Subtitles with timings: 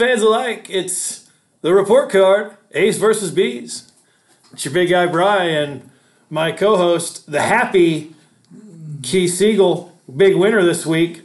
[0.00, 0.66] fans alike.
[0.70, 1.28] It's
[1.60, 3.92] the report card, A's versus B's.
[4.50, 5.90] It's your big guy Brian,
[6.30, 8.14] my co-host, the happy
[9.02, 11.20] Keith Siegel, big winner this week.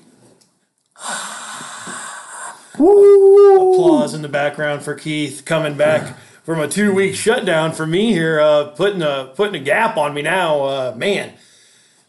[2.74, 8.42] Applause in the background for Keith coming back from a two-week shutdown for me here,
[8.42, 10.64] uh, putting a putting a gap on me now.
[10.64, 11.32] Uh, man,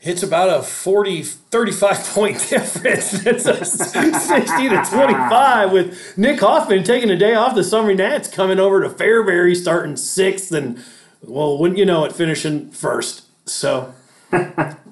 [0.07, 3.27] it's about a 40, 35 point difference.
[3.27, 7.55] It's a 60 to 25 with Nick Hoffman taking a day off.
[7.55, 10.83] The Summer Nats coming over to Fairbury starting sixth and,
[11.23, 13.25] well, wouldn't you know it, finishing first.
[13.49, 13.95] So,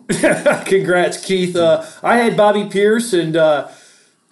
[0.08, 1.54] congrats, Keith.
[1.54, 3.68] Uh, I had Bobby Pierce and uh,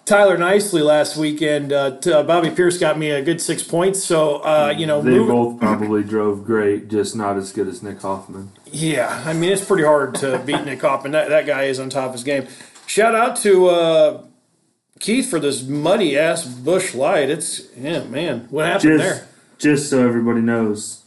[0.04, 1.72] Tyler Nicely last weekend.
[1.72, 4.02] Uh, t- uh, Bobby Pierce got me a good six points.
[4.02, 8.00] So, uh, you know, They both probably drove great, just not as good as Nick
[8.02, 8.50] Hoffman.
[8.66, 11.12] Yeah, I mean it's pretty hard to beat Nick Hoffman.
[11.12, 12.46] That that guy is on top of his game.
[12.86, 14.22] Shout out to uh,
[14.98, 17.30] Keith for this muddy ass Busch Light.
[17.30, 18.46] It's yeah, man.
[18.50, 19.28] What happened Just, there?
[19.58, 21.04] just so everybody knows,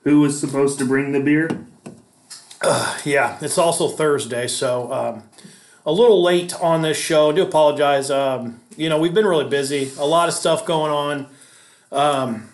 [0.00, 1.48] who was supposed to bring the beer?
[3.04, 5.22] Yeah, it's also Thursday, so um,
[5.86, 7.30] a little late on this show.
[7.30, 8.10] I do apologize.
[8.10, 9.90] Um, you know, we've been really busy.
[9.98, 11.26] A lot of stuff going on.
[11.92, 12.48] Um,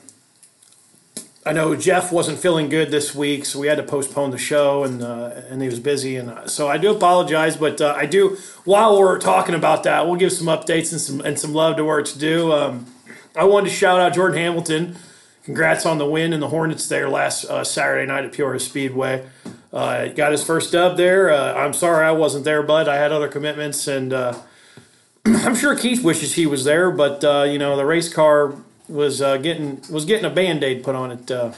[1.47, 4.85] I know Jeff wasn't feeling good this week, so we had to postpone the show,
[4.85, 7.57] and uh, and he was busy, and uh, so I do apologize.
[7.57, 8.37] But uh, I do.
[8.65, 11.85] While we're talking about that, we'll give some updates and some and some love to
[11.85, 12.53] where it's due.
[12.53, 12.87] Um,
[13.35, 14.97] I wanted to shout out Jordan Hamilton.
[15.45, 19.27] Congrats on the win and the Hornets there last uh, Saturday night at Peoria Speedway.
[19.73, 21.31] Uh, got his first dub there.
[21.31, 22.89] Uh, I'm sorry I wasn't there, bud.
[22.89, 24.35] I had other commitments, and uh,
[25.25, 26.91] I'm sure Keith wishes he was there.
[26.91, 28.55] But uh, you know, the race car
[28.89, 31.31] was uh, getting was getting a band aid put on it.
[31.31, 31.53] Uh,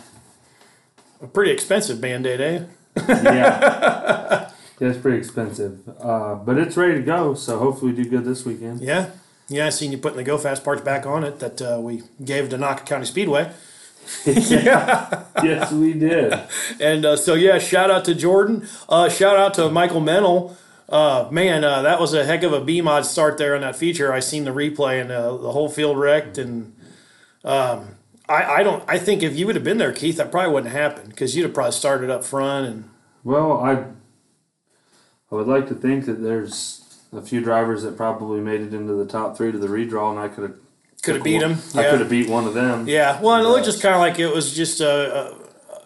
[1.23, 2.65] a pretty expensive band aid, eh?
[2.97, 4.51] Yeah.
[4.81, 5.89] yeah, it's pretty expensive.
[6.01, 8.81] Uh, but it's ready to go, so hopefully we do good this weekend.
[8.81, 9.11] Yeah,
[9.49, 9.67] yeah.
[9.67, 12.51] I seen you putting the Go Fast parts back on it that uh, we gave
[12.51, 13.53] to Knocker County Speedway.
[14.27, 16.35] yes, we did.
[16.81, 18.67] And uh, so, yeah, shout out to Jordan.
[18.89, 20.57] Uh, shout out to Michael Mennel.
[20.89, 23.77] Uh, man, uh, that was a heck of a B mod start there on that
[23.77, 24.13] feature.
[24.13, 26.37] I seen the replay and uh, the whole field wrecked.
[26.37, 26.77] And
[27.45, 27.97] um,
[28.29, 28.85] I, I don't.
[28.87, 31.45] I think if you would have been there, Keith, that probably wouldn't happen because you'd
[31.45, 32.67] have probably started up front.
[32.67, 32.91] And
[33.25, 33.85] Well, I
[35.33, 38.93] I would like to think that there's a few drivers that probably made it into
[38.93, 40.57] the top three to the redraw, and I could have
[41.03, 41.59] could have beat him.
[41.75, 42.87] I could have beat one of them.
[42.87, 45.35] Yeah, well, it looked just kind of like it was just uh, uh,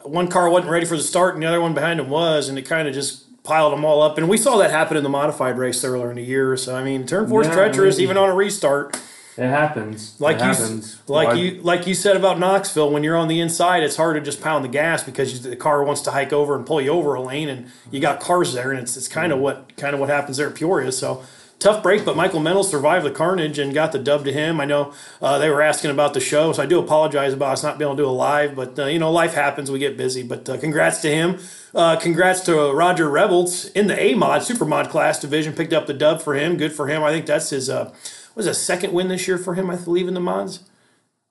[0.04, 2.59] one car wasn't ready for the start, and the other one behind him was, and
[2.59, 4.19] it kind of just piled them all up.
[4.19, 6.56] And we saw that happen in the modified race earlier in the year.
[6.56, 9.00] So I mean, turn four is Yeah, treacherous, even on a restart.
[9.38, 10.19] It happens.
[10.19, 10.99] Like it you, happens.
[11.09, 14.16] like Why- you, like you said about Knoxville, when you're on the inside, it's hard
[14.16, 16.81] to just pound the gas because you, the car wants to hike over and pull
[16.81, 19.77] you over a lane, and you got cars there, and it's it's kind of what
[19.77, 20.91] kind of what happens there at Peoria.
[20.91, 21.22] So
[21.59, 24.61] tough break, but Michael Mendel survived the carnage and got the dub to him.
[24.61, 27.62] I know uh, they were asking about the show, so I do apologize about us
[27.62, 29.97] not being able to do a live, but uh, you know life happens, we get
[29.97, 30.22] busy.
[30.22, 31.39] But uh, congrats to him.
[31.75, 35.87] Uh, congrats to Roger Rebels in the A mod Super Mod class division, picked up
[35.87, 36.56] the dub for him.
[36.56, 37.03] Good for him.
[37.03, 37.69] I think that's his.
[37.71, 37.95] Uh,
[38.34, 40.61] was a second win this year for him, I believe, in the mods.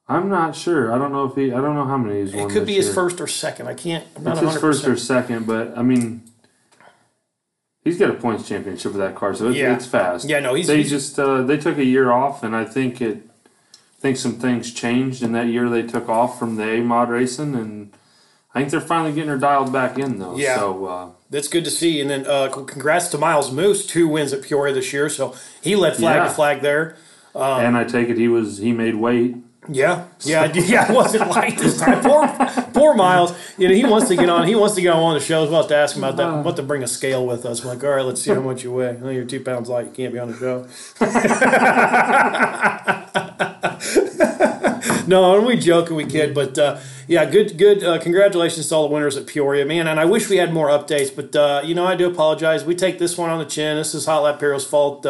[0.07, 0.91] I'm not sure.
[0.93, 1.51] I don't know if he.
[1.51, 2.49] I don't know how many he's won.
[2.49, 3.67] It could be his first or second.
[3.67, 4.05] I can't.
[4.15, 4.61] I'm not It's his 100%.
[4.61, 6.23] first or second, but I mean,
[7.85, 9.73] he's got a points championship with that car, so it's, Yeah.
[9.75, 10.27] it's fast.
[10.27, 13.01] Yeah, no, he's- they he's- just uh, they took a year off, and I think
[13.01, 13.29] it.
[13.97, 17.09] I think some things changed in that year they took off from the A mod
[17.09, 17.91] racing, and
[18.53, 20.37] I think they're finally getting her dialed back in though.
[20.37, 20.57] Yeah.
[20.57, 21.99] So uh, That's good to see.
[22.01, 25.09] And then uh, congrats to Miles Moose, two wins at Peoria this year.
[25.09, 26.23] So he led flag Yeah.
[26.25, 26.97] to flag there.
[27.33, 29.37] Um, and I take it he was he made weight.
[29.69, 30.91] Yeah, yeah, yeah.
[30.91, 32.01] It wasn't light this time.
[32.01, 32.27] Poor,
[32.73, 33.33] poor Miles.
[33.57, 34.47] You know, he wants to get on.
[34.47, 35.49] He wants to get on one of the shows.
[35.49, 36.43] We'll have to ask him about that.
[36.43, 37.61] Want to bring a scale with us?
[37.61, 38.99] I'm like, all right, let's see how much you weigh.
[39.01, 39.87] Oh, you're two pounds light.
[39.87, 40.67] You can't be on the show.
[45.07, 47.83] no, and we joke and we kid, but uh, yeah, good, good.
[47.83, 49.87] Uh, congratulations to all the winners at Peoria, man.
[49.87, 52.65] And I wish we had more updates, but uh, you know, I do apologize.
[52.65, 53.77] We take this one on the chin.
[53.77, 55.05] This is Hot Lap Hero's fault.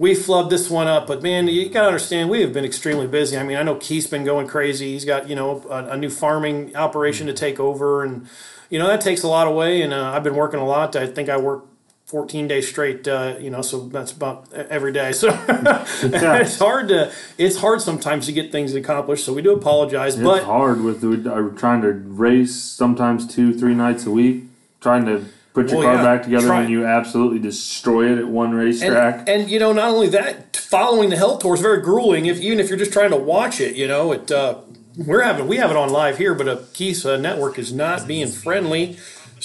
[0.00, 3.06] We flubbed this one up, but man, you got to understand we have been extremely
[3.06, 3.36] busy.
[3.36, 4.92] I mean, I know Keith's been going crazy.
[4.92, 8.26] He's got you know a, a new farming operation to take over, and
[8.70, 9.82] you know that takes a lot away.
[9.82, 10.96] And uh, I've been working a lot.
[10.96, 11.66] I think I work
[12.06, 13.06] 14 days straight.
[13.06, 15.12] Uh, you know, so that's about every day.
[15.20, 19.26] So it's hard to it's hard sometimes to get things accomplished.
[19.26, 23.52] So we do apologize, It's but hard with the, uh, trying to race sometimes two
[23.52, 24.44] three nights a week,
[24.80, 28.28] trying to put your Well, car yeah, back together and you absolutely destroy it at
[28.28, 29.20] one racetrack.
[29.20, 32.26] And, and you know, not only that, following the hell tour is very grueling.
[32.26, 34.58] If even if you're just trying to watch it, you know, it uh,
[34.96, 38.06] we're having we have it on live here, but uh, Keith's uh, network is not
[38.06, 38.96] being friendly.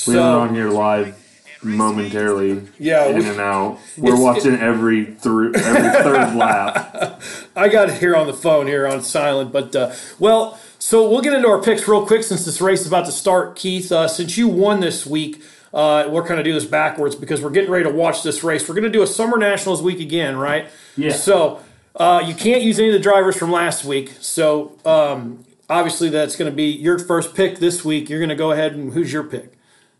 [0.08, 1.22] we have it on here live
[1.64, 3.80] momentarily Yeah, in we- and out.
[3.98, 7.22] We're watching every through every third lap.
[7.56, 11.22] I got it here on the phone here on silent, but uh, well, so we'll
[11.22, 13.56] get into our picks real quick since this race is about to start.
[13.56, 15.42] Keith, uh, since you won this week,
[15.76, 18.68] uh, we're going to do this backwards because we're getting ready to watch this race.
[18.68, 20.68] We're going to do a Summer Nationals week again, right?
[20.96, 21.12] Yeah.
[21.12, 21.62] So
[21.98, 24.14] uh, you can't use any of the drivers from last week.
[24.22, 28.10] So um, obviously that's going to be your first pick this week.
[28.10, 29.52] You're going to go ahead and who's your pick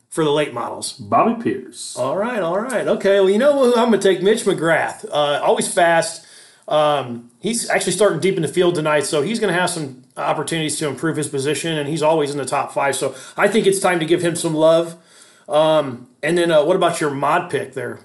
[0.08, 0.94] for the late models?
[0.94, 1.98] Bobby Pierce.
[1.98, 2.88] All right, all right.
[2.88, 3.78] Okay, well, you know what?
[3.78, 5.04] I'm going to take Mitch McGrath.
[5.06, 6.26] Uh, always fast.
[6.70, 10.06] Um, he's actually starting deep in the field tonight, so he's going to have some
[10.16, 12.96] opportunities to improve his position, and he's always in the top five.
[12.96, 14.96] So I think it's time to give him some love.
[15.48, 18.00] Um, and then, uh, what about your mod pick there?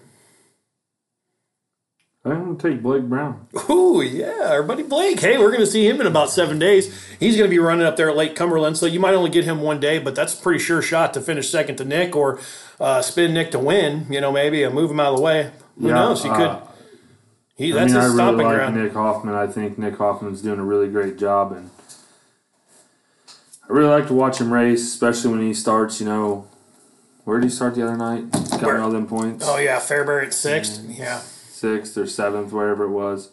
[2.24, 3.46] I'm gonna take Blake Brown.
[3.70, 5.20] Ooh, yeah, our buddy Blake.
[5.20, 6.94] Hey, we're going to see him in about seven days.
[7.18, 9.44] He's going to be running up there at Lake Cumberland, so you might only get
[9.44, 12.38] him one day, but that's a pretty sure shot to finish second to Nick or
[12.78, 14.06] uh, spin Nick to win.
[14.10, 15.50] You know, maybe uh, move him out of the way.
[15.82, 16.22] Who Yeah, knows?
[16.22, 16.50] He could.
[16.50, 16.60] uh,
[17.56, 18.76] He, I that's mean, I his really stomping like ground.
[18.76, 19.34] Nick Hoffman.
[19.34, 21.70] I think Nick Hoffman's doing a really great job, and
[23.68, 26.00] I really like to watch him race, especially when he starts.
[26.00, 26.46] You know,
[27.24, 28.30] where did he start the other night?
[28.32, 28.80] Got Where?
[28.80, 29.44] all them points.
[29.46, 31.18] Oh yeah, Fairbury at 6th Yeah.
[31.18, 33.30] sixth or seventh, wherever it was.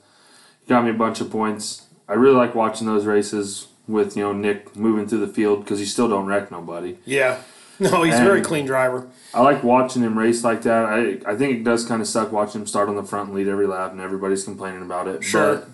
[0.61, 1.87] He got me a bunch of points.
[2.09, 5.79] I really like watching those races with you know Nick moving through the field because
[5.79, 6.97] he still don't wreck nobody.
[7.05, 7.39] Yeah.
[7.79, 9.07] No, he's a very clean driver.
[9.35, 10.85] I like watching him race like that.
[10.85, 13.37] I I think it does kind of suck watching him start on the front and
[13.37, 15.23] lead every lap, and everybody's complaining about it.
[15.23, 15.57] Sure.
[15.57, 15.67] But,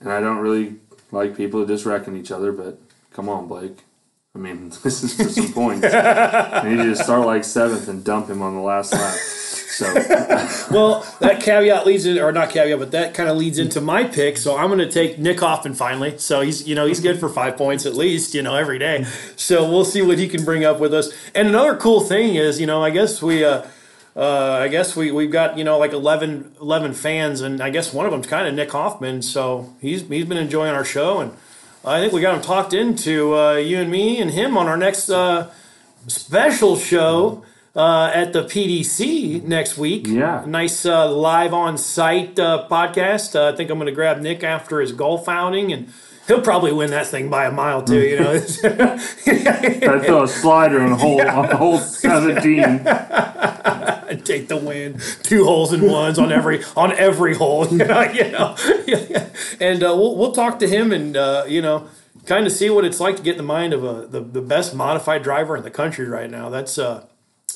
[0.00, 0.76] and I don't really
[1.12, 2.52] like people just wrecking each other.
[2.52, 2.78] But
[3.12, 3.84] come on, Blake.
[4.36, 5.86] I mean, this is for some points.
[5.86, 9.14] I need you to start like seventh and dump him on the last lap.
[9.14, 9.86] So
[10.70, 14.04] Well, that caveat leads in, or not caveat, but that kind of leads into my
[14.04, 14.36] pick.
[14.36, 16.18] So I'm going to take Nick Hoffman finally.
[16.18, 19.06] So he's, you know, he's good for five points at least, you know, every day.
[19.36, 21.10] So we'll see what he can bring up with us.
[21.34, 23.66] And another cool thing is, you know, I guess we, uh,
[24.14, 27.92] uh, I guess we we've got you know like 11, 11 fans, and I guess
[27.92, 29.20] one of them's kind of Nick Hoffman.
[29.20, 31.32] So he's he's been enjoying our show, and
[31.86, 34.76] I think we got him talked into uh, you and me and him on our
[34.76, 35.52] next uh,
[36.08, 37.44] special show
[37.76, 40.08] uh, at the PDC next week.
[40.08, 40.42] Yeah.
[40.46, 43.36] nice uh, live on site uh, podcast.
[43.36, 45.92] Uh, I think I'm going to grab Nick after his golf outing, and
[46.26, 48.00] he'll probably win that thing by a mile too.
[48.00, 48.32] You know.
[48.34, 52.84] I throw a slider on a hole on hole seventeen.
[54.26, 55.00] take the win.
[55.22, 57.66] Two holes in ones on every on every hole.
[57.76, 58.56] You know,
[58.86, 59.26] you know?
[59.60, 61.88] and uh, we'll we'll talk to him and uh, you know
[62.24, 64.42] kind of see what it's like to get in the mind of a the, the
[64.42, 66.48] best modified driver in the country right now.
[66.48, 67.06] That's uh.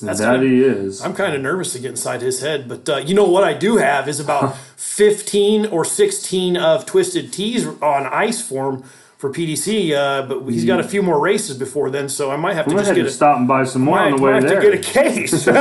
[0.07, 1.01] That's that kinda- he is.
[1.03, 3.53] I'm kind of nervous to get inside his head, but uh, you know what I
[3.53, 8.83] do have is about 15 or 16 of twisted teas on ice form
[9.17, 9.93] for PDC.
[9.93, 12.71] Uh, but he's got a few more races before then, so I might have to
[12.71, 14.51] just get to a stop and buy some more might, on the way might have
[14.51, 14.61] there.
[14.61, 15.31] to get a case.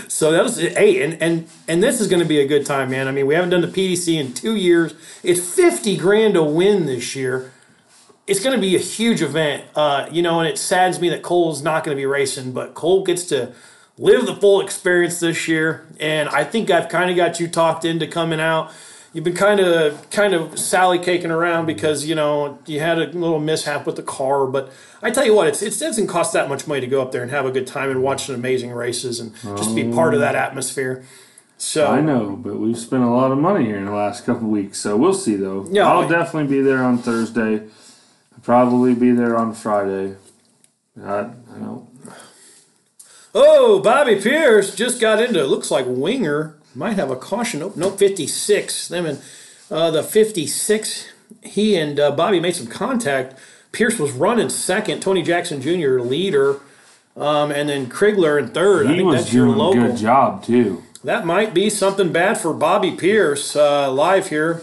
[0.08, 2.90] so that was hey, and and and this is going to be a good time,
[2.90, 3.08] man.
[3.08, 4.94] I mean, we haven't done the PDC in two years.
[5.22, 7.52] It's fifty grand to win this year.
[8.30, 11.20] It's going to be a huge event, uh, you know, and it saddens me that
[11.20, 13.52] Cole's not going to be racing, but Cole gets to
[13.98, 17.84] live the full experience this year, and I think I've kind of got you talked
[17.84, 18.72] into coming out.
[19.12, 23.06] You've been kind of kind of sally caking around because you know you had a
[23.06, 24.70] little mishap with the car, but
[25.02, 27.22] I tell you what, it's, it doesn't cost that much money to go up there
[27.22, 30.20] and have a good time and watch some amazing races and just be part of
[30.20, 31.04] that atmosphere.
[31.58, 34.46] So I know, but we've spent a lot of money here in the last couple
[34.46, 35.66] weeks, so we'll see though.
[35.68, 37.66] Yeah, I'll I- definitely be there on Thursday.
[38.42, 40.16] Probably be there on Friday.
[41.02, 41.88] I, I don't.
[43.34, 45.44] Oh, Bobby Pierce just got into.
[45.44, 47.60] Looks like Winger might have a caution.
[47.60, 47.98] Nope, nope.
[47.98, 48.88] Fifty six.
[48.88, 49.22] Them and
[49.70, 51.08] uh, the fifty six.
[51.42, 53.34] He and uh, Bobby made some contact.
[53.72, 55.00] Pierce was running second.
[55.00, 56.00] Tony Jackson Jr.
[56.00, 56.56] leader,
[57.16, 58.86] um, and then Krigler in third.
[58.86, 60.82] I He think was that's your doing a good job too.
[61.04, 64.62] That might be something bad for Bobby Pierce uh, live here.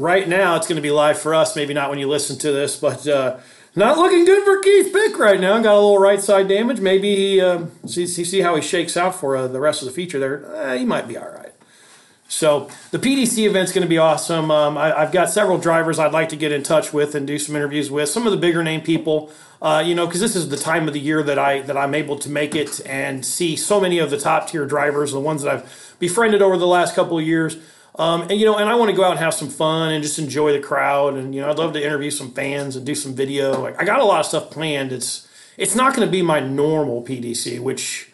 [0.00, 1.54] Right now, it's going to be live for us.
[1.54, 3.36] Maybe not when you listen to this, but uh,
[3.76, 5.60] not looking good for Keith Pick right now.
[5.60, 6.80] Got a little right side damage.
[6.80, 9.92] Maybe he uh, see, see how he shakes out for uh, the rest of the
[9.92, 10.56] feature there.
[10.56, 11.52] Uh, he might be all right.
[12.28, 14.50] So the PDC event's going to be awesome.
[14.50, 17.38] Um, I, I've got several drivers I'd like to get in touch with and do
[17.38, 18.08] some interviews with.
[18.08, 19.30] Some of the bigger name people,
[19.60, 21.94] uh, you know, because this is the time of the year that I that I'm
[21.94, 25.42] able to make it and see so many of the top tier drivers, the ones
[25.42, 27.58] that I've befriended over the last couple of years.
[28.00, 30.02] Um, and you know, and I want to go out and have some fun and
[30.02, 31.14] just enjoy the crowd.
[31.14, 33.60] And you know, I'd love to interview some fans and do some video.
[33.60, 34.90] Like, I got a lot of stuff planned.
[34.90, 35.28] It's
[35.58, 38.10] it's not going to be my normal PDC, which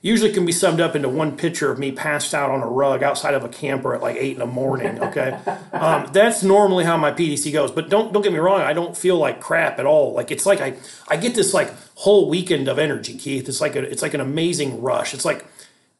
[0.00, 3.02] usually can be summed up into one picture of me passed out on a rug
[3.02, 4.98] outside of a camper at like eight in the morning.
[5.06, 5.38] Okay,
[5.72, 7.70] um, that's normally how my PDC goes.
[7.70, 10.14] But don't don't get me wrong, I don't feel like crap at all.
[10.14, 10.78] Like it's like I
[11.08, 13.50] I get this like whole weekend of energy, Keith.
[13.50, 15.12] It's like a, it's like an amazing rush.
[15.12, 15.44] It's like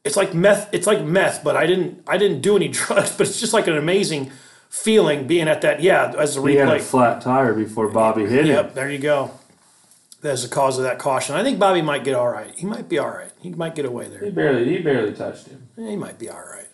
[0.06, 0.72] it's like meth.
[0.72, 3.16] It's like meth, but I didn't I didn't do any drugs.
[3.16, 4.30] But it's just like an amazing
[4.70, 5.82] feeling being at that.
[5.82, 8.56] Yeah, as a replay He had a flat tire before Bobby hit him.
[8.56, 9.32] Yep, there you go.
[10.22, 11.36] That's the cause of that caution.
[11.36, 12.52] I think Bobby might get all right.
[12.56, 13.30] He might be all right.
[13.40, 14.20] He might get away there.
[14.20, 15.68] He barely he barely touched him.
[15.76, 16.66] He might be all right.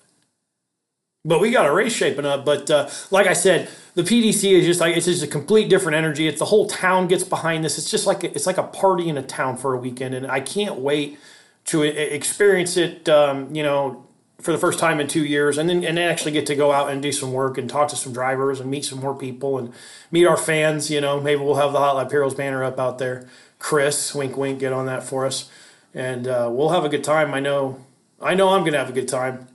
[1.25, 2.45] But we got a race shaping up.
[2.45, 5.97] But uh, like I said, the PDC is just like it's just a complete different
[5.97, 6.27] energy.
[6.27, 7.79] It's the whole town gets behind this.
[7.79, 10.41] It's just like it's like a party in a town for a weekend, and I
[10.41, 11.19] can't wait
[11.67, 13.09] to experience it.
[13.09, 14.07] Um, you know,
[14.41, 16.73] for the first time in two years, and then and then actually get to go
[16.73, 19.57] out and do some work and talk to some drivers and meet some more people
[19.59, 19.73] and
[20.11, 20.91] meet our fans.
[20.91, 23.29] You know, maybe we'll have the Hot Lap Heroes banner up out there.
[23.61, 25.49] Chris, wink, wink, get on that for us,
[25.95, 27.33] and uh, we'll have a good time.
[27.33, 27.79] I know,
[28.21, 29.47] I know, I'm gonna have a good time.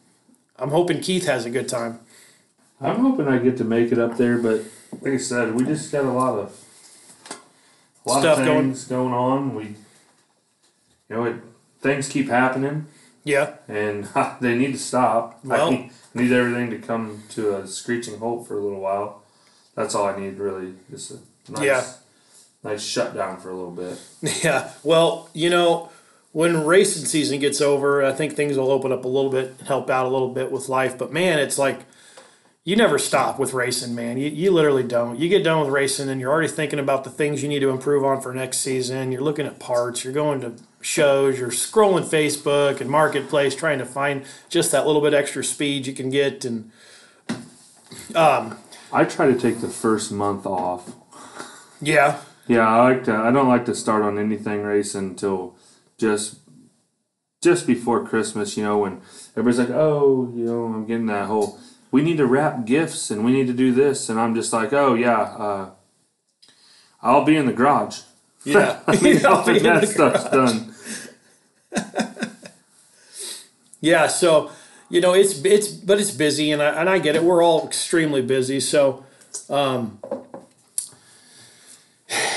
[0.57, 1.99] I'm hoping Keith has a good time.
[2.79, 4.61] I'm hoping I get to make it up there, but
[5.01, 6.63] like I said, we just got a lot of
[8.05, 9.13] a lot Stuff of going- things going.
[9.13, 9.53] on.
[9.53, 9.75] We, you
[11.09, 11.35] know, it
[11.87, 12.85] things keep happening,
[13.23, 14.07] Yeah, and
[14.41, 15.39] they need to stop.
[15.43, 19.23] Well- I need, need everything to come to a screeching halt for a little while.
[19.75, 20.73] That's all I need, really.
[20.89, 21.19] Just a
[21.51, 21.83] nice, Yeah.
[22.63, 23.99] nice shutdown for a little bit.
[24.43, 24.71] yeah.
[24.83, 25.89] Well, you know,
[26.31, 29.89] when racing season gets over, I think things will open up a little bit, help
[29.89, 30.97] out a little bit with life.
[30.97, 31.81] But man, it's like
[32.63, 34.17] you never stop with racing, man.
[34.17, 35.17] You, you literally don't.
[35.19, 37.69] You get done with racing and you're already thinking about the things you need to
[37.69, 39.11] improve on for next season.
[39.11, 43.85] You're looking at parts, you're going to shows, you're scrolling Facebook and Marketplace trying to
[43.85, 46.45] find just that little bit extra speed you can get.
[46.45, 46.71] And
[48.91, 50.91] I try to take the first month off.
[51.81, 53.15] yeah, Yeah, I like to.
[53.15, 55.55] I don't like to start on anything racing until
[55.97, 56.39] just
[57.41, 58.55] just before Christmas.
[58.55, 59.01] You know, when
[59.35, 61.59] everybody's like, "Oh, you know, I'm getting that whole.
[61.91, 64.71] We need to wrap gifts and we need to do this," and I'm just like,
[64.71, 65.69] "Oh yeah, uh,
[67.01, 67.99] I'll be in the garage."
[68.47, 68.79] Yeah.
[68.87, 70.73] I mean, I'll be in that stuff's done.
[73.81, 74.51] Yeah, so
[74.89, 77.23] you know it's it's but it's busy and I and I get it.
[77.23, 79.05] We're all extremely busy, so
[79.49, 79.99] um,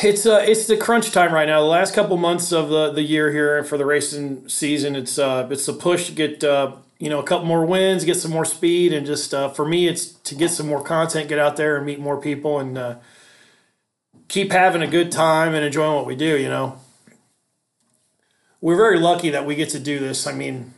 [0.02, 1.61] it's uh it's the crunch time right now.
[1.61, 5.49] The last couple months of the, the year here for the racing season, it's uh
[5.50, 8.45] it's the push to get uh you know a couple more wins, get some more
[8.45, 11.76] speed, and just uh, for me it's to get some more content, get out there
[11.79, 12.97] and meet more people, and uh,
[14.30, 16.38] keep having a good time and enjoying what we do.
[16.38, 16.78] You know,
[18.62, 20.26] we're very lucky that we get to do this.
[20.26, 20.72] I mean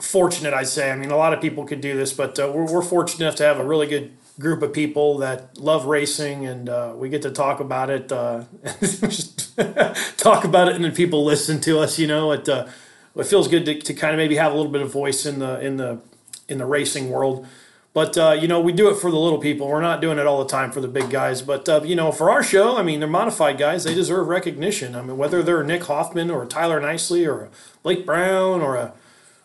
[0.00, 0.90] fortunate, I'd say.
[0.90, 3.36] I mean, a lot of people could do this, but uh, we're, we're fortunate enough
[3.36, 7.22] to have a really good group of people that love racing, and uh, we get
[7.22, 8.10] to talk about it.
[8.10, 8.44] Uh,
[10.16, 11.98] talk about it, and then people listen to us.
[11.98, 12.66] You know, it uh,
[13.14, 15.38] it feels good to, to kind of maybe have a little bit of voice in
[15.38, 16.00] the in the
[16.48, 17.46] in the racing world.
[17.92, 19.66] But uh, you know, we do it for the little people.
[19.68, 21.42] We're not doing it all the time for the big guys.
[21.42, 23.84] But uh, you know, for our show, I mean, they're modified guys.
[23.84, 24.94] They deserve recognition.
[24.94, 27.48] I mean, whether they're Nick Hoffman or Tyler Nicely or a
[27.82, 28.92] Blake Brown or a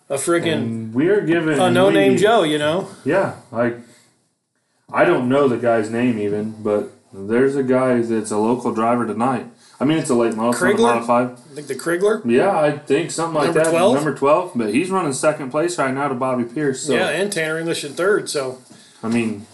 [0.09, 2.89] a friggin' We're giving a no name Joe, you know?
[3.03, 3.79] Yeah, like
[4.91, 9.05] I don't know the guy's name even, but there's a guy that's a local driver
[9.07, 9.47] tonight.
[9.79, 10.79] I mean, it's a late model, a Krigler?
[10.93, 11.31] modified.
[11.31, 12.21] I think the Krigler.
[12.25, 13.69] Yeah, I think something like Number that.
[13.71, 13.95] 12?
[13.95, 16.83] Number twelve, but he's running second place right now to Bobby Pierce.
[16.83, 18.29] So Yeah, and Tanner English in third.
[18.29, 18.59] So
[19.03, 19.45] I mean,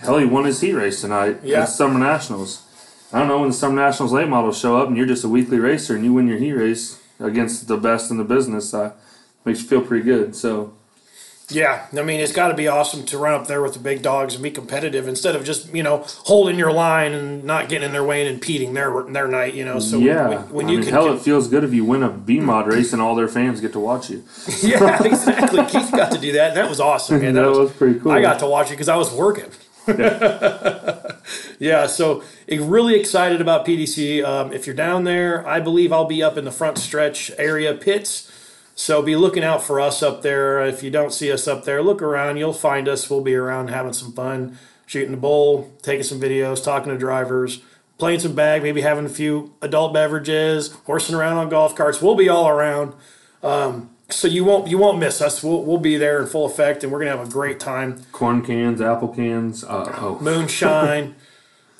[0.00, 1.62] hell, he won his heat race tonight Yeah.
[1.62, 2.62] at Summer Nationals.
[3.12, 5.28] I don't know when the Summer Nationals late models show up and you're just a
[5.28, 8.74] weekly racer and you win your heat race against the best in the business.
[8.74, 8.92] Uh,
[9.44, 10.34] makes you feel pretty good.
[10.36, 10.74] So
[11.50, 14.02] yeah, I mean, it's got to be awesome to run up there with the big
[14.02, 17.86] dogs and be competitive instead of just you know holding your line and not getting
[17.86, 19.54] in their way and impeding their their night.
[19.54, 21.86] You know, so yeah, when, when you mean, can, hell, it feels good if you
[21.86, 24.24] win a B mod race and all their fans get to watch you.
[24.62, 25.64] yeah, exactly.
[25.64, 27.20] Keith got to do that, that was awesome.
[27.20, 28.12] Man, that, that was, was pretty cool.
[28.12, 29.50] I got to watch it because I was working.
[29.88, 31.12] yeah,
[31.58, 34.22] yeah, so eh, really excited about PDC.
[34.22, 37.72] Um, if you're down there, I believe I'll be up in the front stretch area
[37.72, 38.30] pits.
[38.78, 40.64] So be looking out for us up there.
[40.64, 42.36] If you don't see us up there, look around.
[42.36, 43.10] You'll find us.
[43.10, 44.56] We'll be around having some fun,
[44.86, 47.60] shooting the bull, taking some videos, talking to drivers,
[47.98, 52.00] playing some bag, maybe having a few adult beverages, horsing around on golf carts.
[52.00, 52.94] We'll be all around.
[53.42, 55.42] Um, so you won't you won't miss us.
[55.42, 58.00] We'll, we'll be there in full effect, and we're gonna have a great time.
[58.12, 59.64] corn cans, apple cans.
[59.64, 61.16] Uh, oh, Moonshine.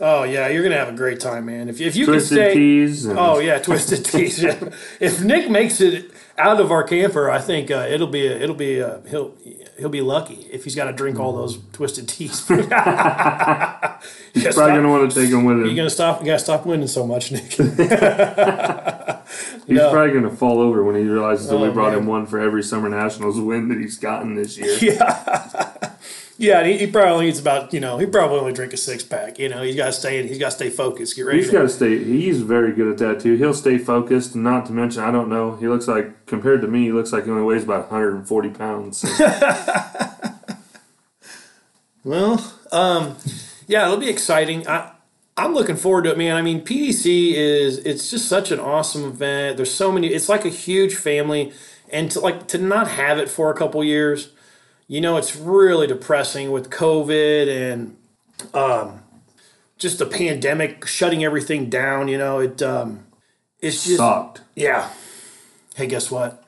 [0.01, 1.69] Oh yeah, you're gonna have a great time, man.
[1.69, 2.55] If if you Twisted can stay.
[2.55, 3.05] teas.
[3.07, 4.45] And, Oh yeah, twisted teas.
[4.45, 8.55] if Nick makes it out of our camper, I think uh, it'll be a, it'll
[8.55, 9.35] be a, he'll
[9.79, 12.47] he'll be lucky if he's got to drink all those twisted teas.
[12.49, 12.67] He's
[14.55, 15.67] probably gonna want to take them with him.
[15.67, 16.21] You're gonna stop.
[16.21, 17.53] You gotta stop winning so much, Nick.
[17.53, 17.79] He's
[19.77, 19.91] No.
[19.91, 22.01] probably gonna fall over when he realizes that we Oh, brought man.
[22.03, 24.77] him one for every Summer Nationals win that he's gotten this year.
[24.81, 25.91] yeah,
[26.39, 26.61] yeah.
[26.61, 29.39] and He, he probably needs about you know he probably only drink a six pack.
[29.39, 30.27] You know he's got to stay.
[30.27, 31.15] He's got to stay focused.
[31.17, 31.39] Get ready.
[31.39, 32.03] He's got to stay.
[32.03, 33.37] He's very good at that too.
[33.37, 34.35] He'll stay focused.
[34.35, 35.57] Not to mention, I don't know.
[35.57, 38.99] He looks like compared to me, he looks like he only weighs about 140 pounds.
[38.99, 39.09] So,
[42.05, 43.17] Well, um,
[43.67, 44.67] yeah, it'll be exciting.
[44.67, 44.93] I,
[45.37, 46.37] I'm looking forward to it, man.
[46.37, 49.57] I mean, PDC is it's just such an awesome event.
[49.57, 50.09] There's so many.
[50.09, 51.53] It's like a huge family,
[51.91, 54.31] and to like to not have it for a couple years,
[54.89, 57.97] you know, it's really depressing with COVID and
[58.55, 59.03] um,
[59.77, 62.09] just the pandemic shutting everything down.
[62.09, 63.07] You know, it um,
[63.61, 64.41] it's just sucked.
[64.57, 64.91] yeah.
[65.77, 66.43] Hey, guess what?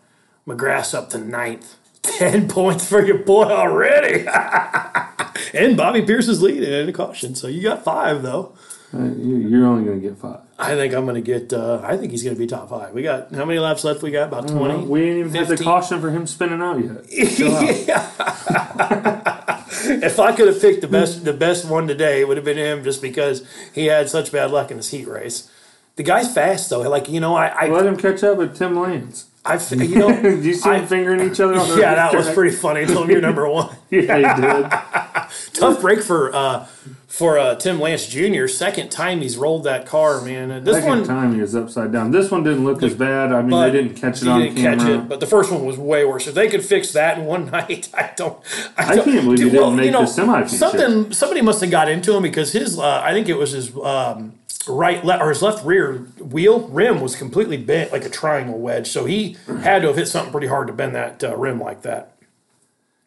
[0.47, 1.77] McGrath's up to ninth.
[2.03, 4.27] Ten points for your boy already.
[5.55, 7.35] and Bobby Pierce is leading and a caution.
[7.35, 8.55] So you got five, though.
[8.93, 10.41] Uh, You're only gonna get five.
[10.61, 12.93] I think I'm going to get, uh, I think he's going to be top five.
[12.93, 14.03] We got, how many laps left?
[14.03, 14.87] We got about 20.
[14.87, 17.11] We didn't even have the caution for him spinning out yet.
[19.83, 22.59] If I could have picked the best, the best one today, it would have been
[22.59, 25.51] him just because he had such bad luck in his heat race.
[25.97, 26.81] The guy's fast, though.
[26.81, 29.27] Like, you know, I, I, Let him catch up with Tim Lance.
[29.45, 31.59] I you know, Did you see I- them fingering each other?
[31.59, 33.75] On the yeah, that was pretty funny until you're number one.
[34.01, 35.53] Yeah, he did.
[35.53, 36.67] Tough break for uh,
[37.09, 38.47] for uh, Tim Lance Jr.
[38.47, 40.51] Second time he's rolled that car, man.
[40.51, 42.13] Uh, This Second one time he was upside down.
[42.13, 43.33] This one didn't look as bad.
[43.33, 44.79] I mean, they didn't catch it on didn't camera.
[44.79, 46.27] catch it, but the first one was way worse.
[46.29, 48.39] If they could fix that in one night, I don't.
[48.77, 50.57] I, don't, can't believe he didn't make the semi-feature.
[50.57, 53.77] Something somebody must have got into him because his uh, I think it was his
[53.77, 54.35] um,
[54.69, 58.89] right le- or his left rear wheel rim was completely bent like a triangle wedge.
[58.89, 61.83] So he had to have hit something pretty hard to bend that uh, rim like
[61.83, 62.10] that.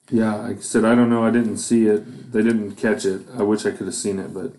[0.09, 1.23] Yeah, like I said, I don't know.
[1.23, 2.31] I didn't see it.
[2.31, 3.21] They didn't catch it.
[3.37, 4.53] I wish I could have seen it, but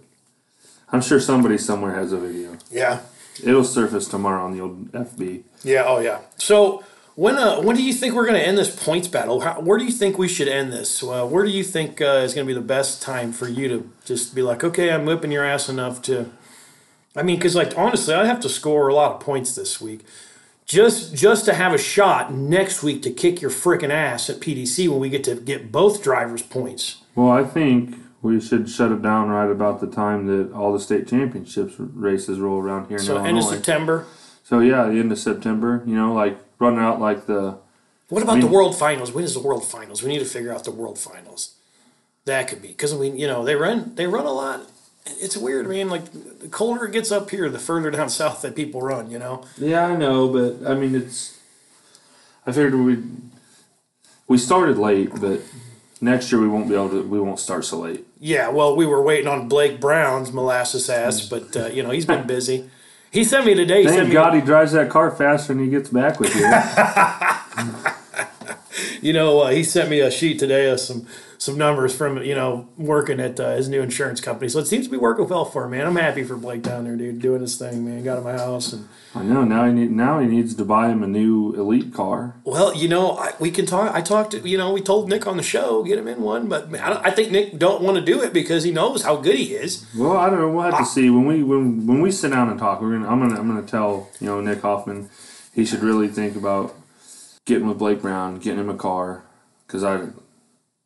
[0.91, 2.57] I'm sure somebody somewhere has a video.
[2.71, 3.01] Yeah.
[3.43, 5.43] It'll surface tomorrow on the old FB.
[5.63, 5.85] Yeah.
[5.87, 6.21] Oh, yeah.
[6.39, 6.85] So
[7.17, 9.41] when uh, when do you think we're going to end this points battle?
[9.41, 11.03] How, where do you think we should end this?
[11.03, 13.69] Uh, where do you think uh, is going to be the best time for you
[13.69, 16.31] to just be like, okay, I'm whipping your ass enough to.
[17.17, 20.01] I mean, because like honestly, I have to score a lot of points this week,
[20.67, 24.89] just just to have a shot next week to kick your freaking ass at PDC
[24.89, 27.03] when we get to get both drivers points.
[27.15, 30.81] Well, I think we should shut it down right about the time that all the
[30.81, 34.07] state championships races roll around here in So end of September.
[34.43, 35.83] So yeah, the end of September.
[35.87, 37.59] You know, like running out like the
[38.09, 39.13] What about I mean- the World Finals?
[39.13, 40.03] When is the World Finals?
[40.03, 41.55] We need to figure out the World Finals.
[42.25, 44.63] That could be because we, you know, they run they run a lot.
[45.07, 45.91] It's weird, man.
[45.91, 49.11] Like the colder it gets up here, the further down south that people run.
[49.11, 49.45] You know.
[49.59, 51.39] Yeah, I know, but I mean, it's.
[52.47, 53.03] I figured we
[54.27, 55.41] we started late, but
[56.01, 57.03] next year we won't be able to.
[57.03, 58.07] We won't start so late.
[58.19, 58.49] Yeah.
[58.49, 62.27] Well, we were waiting on Blake Brown's molasses ass, but uh, you know he's been
[62.27, 62.71] busy.
[63.11, 63.83] He sent me today.
[63.83, 64.13] He Thank me.
[64.13, 66.43] God he drives that car faster and he gets back with you.
[69.01, 71.07] You know, uh, he sent me a sheet today of some
[71.39, 74.49] some numbers from you know working at uh, his new insurance company.
[74.49, 75.87] So it seems to be working well for him, man.
[75.87, 78.03] I'm happy for Blake down there, dude, doing his thing, man.
[78.03, 78.89] Got in my house and.
[79.17, 82.35] I know now he need now he needs to buy him a new elite car.
[82.43, 83.95] Well, you know, I, we can talk.
[83.95, 86.49] I talked to you know, we told Nick on the show get him in one,
[86.49, 89.37] but I, I think Nick don't want to do it because he knows how good
[89.37, 89.87] he is.
[89.97, 90.51] Well, I don't know.
[90.51, 92.81] We'll have to see when we when when we sit down and talk.
[92.81, 95.09] We're gonna I'm gonna I'm gonna tell you know Nick Hoffman
[95.55, 96.75] he should really think about
[97.47, 99.25] getting with Blake Brown, getting him a car,
[99.67, 100.07] because I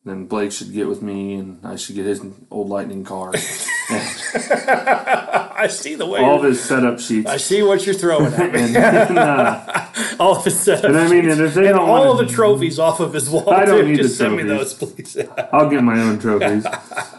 [0.04, 3.32] then Blake should get with me and I should get his old Lightning car.
[3.90, 6.20] I see the way.
[6.20, 7.28] All of his setup sheets.
[7.28, 8.60] I see what you're throwing at me.
[8.60, 9.86] and, and, uh,
[10.20, 12.28] all of his setup and I mean, and if they and don't all wanna- of
[12.28, 13.50] the trophies off of his wall.
[13.50, 13.88] I don't too.
[13.88, 15.14] need the Just send me those, trophies.
[15.14, 15.26] please.
[15.52, 16.64] I'll get my own trophies.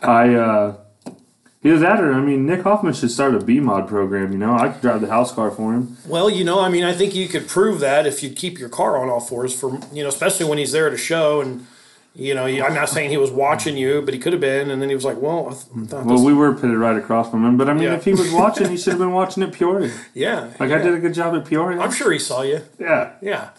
[0.02, 0.76] I uh
[1.64, 4.54] either that or I mean Nick Hoffman should start a B mod program, you know.
[4.56, 5.98] I could drive the house car for him.
[6.08, 8.70] well, you know, I mean, I think you could prove that if you keep your
[8.70, 11.66] car on all fours for you know, especially when he's there at a show and.
[12.16, 14.72] You know, I'm not saying he was watching you, but he could have been.
[14.72, 15.56] And then he was like, "Well,
[15.92, 17.94] Well, we were pitted right across from him, but I mean Yeah.
[17.94, 19.94] if he was watching, he should have been watching at Peoria.
[20.16, 21.80] yeah, Like I did a good job at Peoria.
[21.80, 22.62] I'm sure he saw you.
[22.80, 23.12] yeah.
[23.22, 23.50] Yeah.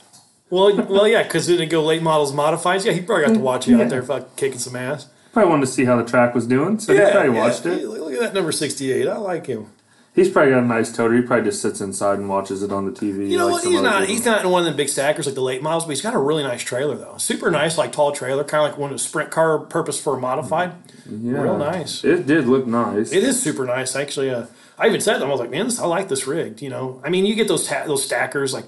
[0.50, 2.84] Well, well, yeah, because didn't it go late models modifieds?
[2.84, 3.84] Yeah, he probably got to watch you Yeah.
[3.84, 5.06] out there fucking kicking some ass.
[5.32, 7.84] Probably wanted to see how the track was doing, so he probably watched it.
[7.86, 9.06] Look at that number 68.
[9.06, 9.66] I like him.
[10.12, 11.14] He's probably got a nice toter.
[11.14, 13.30] He probably just sits inside and watches it on the TV.
[13.30, 13.72] You know like what?
[13.72, 14.08] He's not.
[14.08, 16.14] He's not in one of the big stackers like the late models, but he's got
[16.14, 17.16] a really nice trailer though.
[17.18, 20.18] Super nice, like tall trailer, kind of like one of the sprint car purpose for
[20.18, 20.72] modified.
[21.08, 21.42] Yeah.
[21.42, 22.02] Real nice.
[22.02, 23.12] It did look nice.
[23.12, 24.30] It is super nice, actually.
[24.30, 24.46] Uh,
[24.78, 26.60] I even said to them, I was like, man, this, I like this rigged.
[26.60, 28.64] You know, I mean, you get those ta- those stackers like.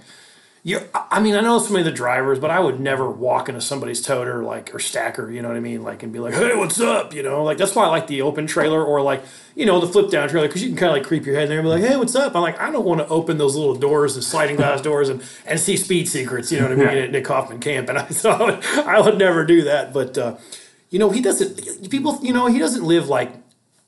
[0.64, 3.60] You, I mean, I know some of the drivers, but I would never walk into
[3.60, 6.54] somebody's toter like or stacker, you know what I mean, like and be like, "Hey,
[6.54, 9.24] what's up?" You know, like that's why I like the open trailer or like
[9.56, 11.44] you know the flip down trailer because you can kind of like creep your head
[11.44, 13.38] in there and be like, "Hey, what's up?" I'm like, I don't want to open
[13.38, 16.72] those little doors, the sliding glass doors, and and see speed secrets, you know what
[16.74, 17.02] I mean, Yeah.
[17.06, 20.36] at Nick Hoffman camp, and I so would, I would never do that, but uh,
[20.90, 21.90] you know, he doesn't.
[21.90, 23.32] People, you know, he doesn't live like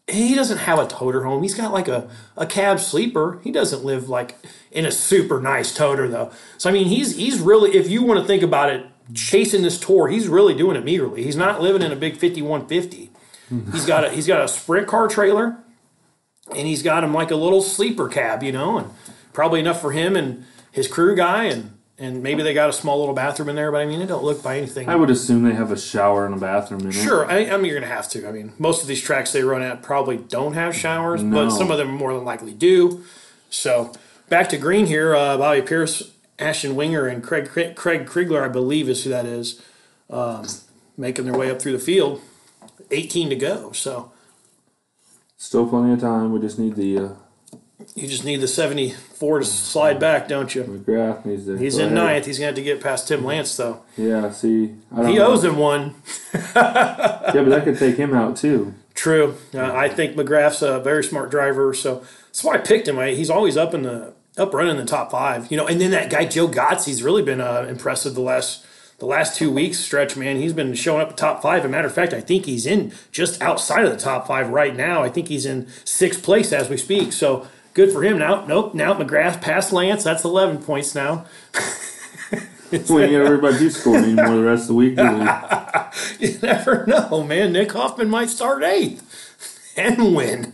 [0.08, 1.42] he doesn't have a toter home.
[1.42, 3.40] He's got like a, a cab sleeper.
[3.44, 4.37] He doesn't live like
[4.74, 6.30] in a super nice toter though.
[6.58, 8.84] So I mean, he's he's really if you want to think about it,
[9.14, 11.22] chasing this tour, he's really doing it meagerly.
[11.22, 13.10] He's not living in a big fifty one fifty.
[13.72, 15.56] He's got a he's got a sprint car trailer,
[16.54, 18.90] and he's got him like a little sleeper cab, you know, and
[19.32, 21.70] probably enough for him and his crew guy and.
[21.96, 24.24] And maybe they got a small little bathroom in there, but I mean, it don't
[24.24, 24.88] look by anything.
[24.88, 26.92] I would assume they have a shower and a bathroom in it.
[26.92, 28.26] Sure, I, I mean you're gonna have to.
[28.28, 31.46] I mean, most of these tracks they run at probably don't have showers, No.
[31.46, 33.04] but some of them more than likely do.
[33.48, 33.92] So
[34.28, 38.88] back to green here, uh, Bobby Pierce, Ashton Winger, and Craig Craig Kriegler, I believe
[38.88, 39.62] is who that is,
[40.10, 40.46] um,
[40.96, 42.20] making their way up through the field.
[42.90, 44.12] 18 to go, so
[45.37, 46.32] Still plenty of time.
[46.32, 47.08] We just need the uh,
[47.94, 50.62] you just need the 74 to slide back, don't you?
[50.64, 51.56] McGrath needs to.
[51.58, 51.94] He's in ahead.
[51.94, 52.26] ninth.
[52.26, 53.82] He's gonna have to get past Tim Lance though.
[53.96, 54.30] Yeah.
[54.30, 55.26] See, I don't He know.
[55.32, 55.94] owes him one.
[56.54, 58.74] Yeah, but that could take him out too.
[58.94, 59.37] True.
[59.52, 62.98] Uh, I think McGrath's a very smart driver, so that's why I picked him.
[62.98, 65.52] I, he's always up in the up running the top five.
[65.52, 68.66] You know, and then that guy Joe Godsey's really been uh, impressive the last
[68.98, 70.16] the last two weeks stretch.
[70.16, 71.60] Man, he's been showing up top five.
[71.60, 74.48] As a matter of fact, I think he's in just outside of the top five
[74.48, 75.00] right now.
[75.00, 77.12] I think he's in sixth place as we speak.
[77.12, 78.18] So good for him.
[78.18, 78.74] Now, nope.
[78.74, 80.02] Now McGrath passed Lance.
[80.02, 81.26] That's eleven points now.
[82.72, 84.98] We ain't got everybody to score anymore the rest of the week.
[86.18, 87.52] You never know, man.
[87.52, 90.53] Nick Hoffman might start eighth and win.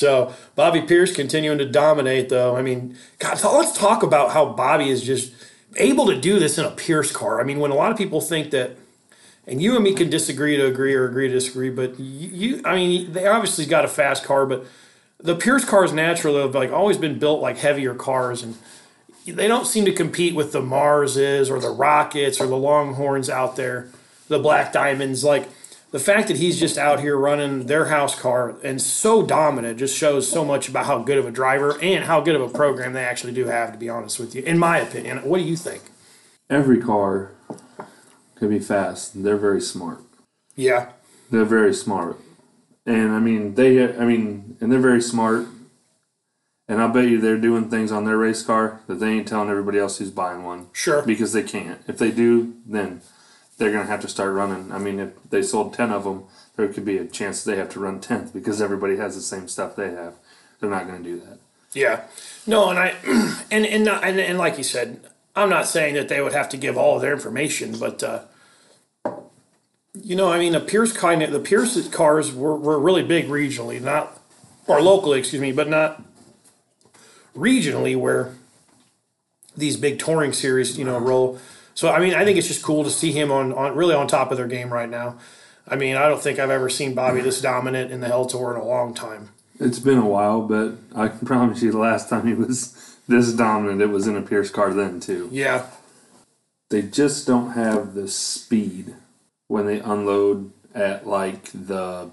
[0.00, 2.56] So Bobby Pierce continuing to dominate, though.
[2.56, 5.34] I mean, God, let's talk about how Bobby is just
[5.76, 7.38] able to do this in a Pierce car.
[7.38, 8.76] I mean, when a lot of people think that,
[9.46, 12.62] and you and me can disagree to agree or agree to disagree, but you, you
[12.64, 14.64] I mean, they obviously got a fast car, but
[15.18, 18.56] the Pierce cars naturally have like always been built like heavier cars and
[19.26, 23.54] they don't seem to compete with the Marses or the Rockets or the Longhorns out
[23.56, 23.90] there,
[24.28, 25.22] the Black Diamonds.
[25.24, 25.46] Like
[25.90, 29.96] the fact that he's just out here running their house car and so dominant just
[29.96, 32.92] shows so much about how good of a driver and how good of a program
[32.92, 35.18] they actually do have, to be honest with you, in my opinion.
[35.18, 35.82] What do you think?
[36.48, 37.32] Every car
[38.36, 39.22] can be fast.
[39.22, 40.00] They're very smart.
[40.56, 40.92] Yeah.
[41.30, 42.18] They're very smart,
[42.84, 43.96] and I mean they.
[43.96, 45.46] I mean, and they're very smart.
[46.66, 49.48] And I bet you they're doing things on their race car that they ain't telling
[49.48, 50.68] everybody else who's buying one.
[50.72, 51.02] Sure.
[51.02, 51.80] Because they can't.
[51.88, 53.00] If they do, then
[53.60, 54.72] they're gonna have to start running.
[54.72, 56.24] I mean, if they sold ten of them,
[56.56, 59.48] there could be a chance they have to run tenth because everybody has the same
[59.48, 60.14] stuff they have.
[60.58, 61.38] They're not gonna do that.
[61.74, 62.04] Yeah.
[62.46, 62.96] No, and I
[63.50, 65.00] and and not, and, and like you said,
[65.36, 68.22] I'm not saying that they would have to give all of their information, but uh,
[69.92, 73.26] you know, I mean, the Pierce kind of the Pierce cars were, were really big
[73.26, 74.18] regionally, not
[74.66, 76.02] or locally, excuse me, but not
[77.36, 78.34] regionally where
[79.54, 81.38] these big touring series, you know, roll.
[81.74, 84.06] So I mean, I think it's just cool to see him on, on really on
[84.06, 85.18] top of their game right now.
[85.68, 88.54] I mean, I don't think I've ever seen Bobby this dominant in the Hell Tour
[88.54, 89.30] in a long time.
[89.60, 93.32] It's been a while, but I can promise you, the last time he was this
[93.32, 95.28] dominant, it was in a Pierce car then too.
[95.30, 95.66] Yeah,
[96.70, 98.94] They just don't have the speed
[99.48, 102.10] when they unload at like the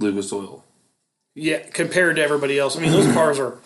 [0.00, 0.64] Lucas Oil.
[1.34, 2.76] Yeah, compared to everybody else.
[2.76, 3.58] I mean, those cars are.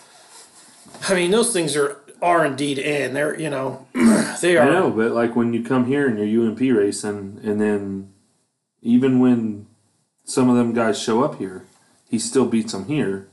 [1.07, 3.13] I mean, those things are R and D to N.
[3.13, 3.87] They're you know,
[4.41, 4.67] they are.
[4.67, 8.11] I know, but like when you come here and you're UMP racing, and then
[8.81, 9.67] even when
[10.23, 11.65] some of them guys show up here,
[12.09, 13.27] he still beats them here,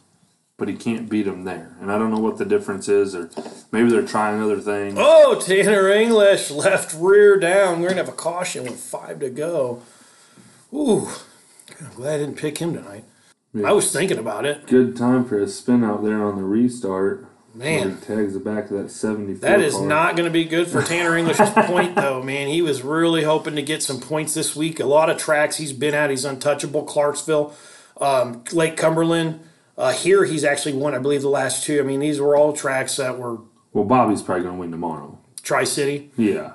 [0.56, 1.76] but he can't beat them there.
[1.80, 3.30] And I don't know what the difference is, or
[3.72, 4.96] maybe they're trying other things.
[4.98, 7.80] Oh, Tanner English left rear down.
[7.80, 9.82] We're gonna have a caution with five to go.
[10.72, 11.08] Ooh,
[11.80, 13.04] I'm glad I didn't pick him tonight.
[13.64, 14.66] I was thinking about it.
[14.66, 17.26] Good time for a spin out there on the restart.
[17.56, 17.98] Man.
[18.00, 19.40] Tags the back of that 74.
[19.48, 22.48] That is not going to be good for Tanner English's point, though, man.
[22.48, 24.78] He was really hoping to get some points this week.
[24.80, 26.84] A lot of tracks he's been at, he's untouchable.
[26.84, 27.54] Clarksville,
[28.00, 29.40] um, Lake Cumberland.
[29.78, 31.78] Uh, here, he's actually won, I believe, the last two.
[31.80, 33.40] I mean, these were all tracks that were
[33.72, 35.18] Well, Bobby's probably going to win tomorrow.
[35.42, 36.10] Tri City.
[36.16, 36.52] Yeah.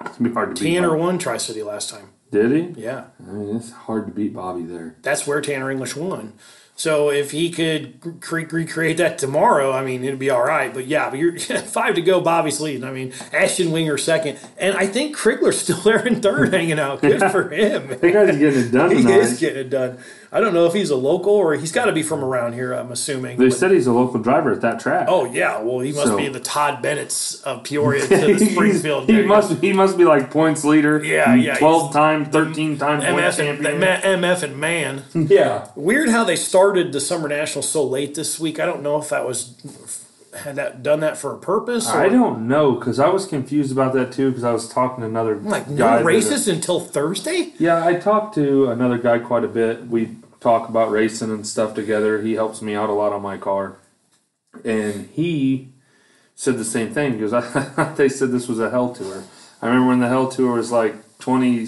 [0.00, 0.74] It's going to be hard to beat.
[0.74, 2.10] Tanner won Tri City last time.
[2.30, 2.82] Did he?
[2.82, 4.96] Yeah, I mean, it's hard to beat Bobby there.
[5.02, 6.34] that's where Tanner English won.
[6.78, 10.72] So if he could cre- recreate that tomorrow, I mean, it'd be all right.
[10.72, 12.20] But yeah, but you're five to go.
[12.20, 12.84] Bobby's leading.
[12.84, 17.00] I mean, Ashton Winger second, and I think Krigler's still there in third, hanging out.
[17.00, 17.88] Good for him.
[17.88, 19.18] That guy's getting it done He tonight.
[19.18, 19.98] is getting it done.
[20.30, 22.72] I don't know if he's a local or he's got to be from around here.
[22.72, 23.38] I'm assuming.
[23.38, 25.06] They But- said he's a local driver at that track.
[25.08, 29.06] oh yeah, well he must So- be the Todd Bennett's of Peoria to the Springfield.
[29.06, 29.34] he There you go.
[29.34, 31.02] must he must be like points leader.
[31.02, 33.64] Yeah, yeah, Twelve time, thirteen time MF and.
[33.64, 35.04] MF and man.
[35.14, 35.68] yeah.
[35.74, 38.60] Weird how they started the Summer National so late this week.
[38.60, 39.97] I don't know if that was
[40.34, 41.88] had that done that for a purpose.
[41.88, 45.02] Or, I don't know because I was confused about that too because I was talking
[45.02, 47.52] to another like guy no races until Thursday.
[47.58, 49.86] Yeah, I talked to another guy quite a bit.
[49.86, 52.22] We talk about racing and stuff together.
[52.22, 53.76] He helps me out a lot on my car,
[54.64, 55.68] and he
[56.34, 59.24] said the same thing because I, they said this was a hell tour.
[59.60, 61.66] I remember when the hell tour was like 20,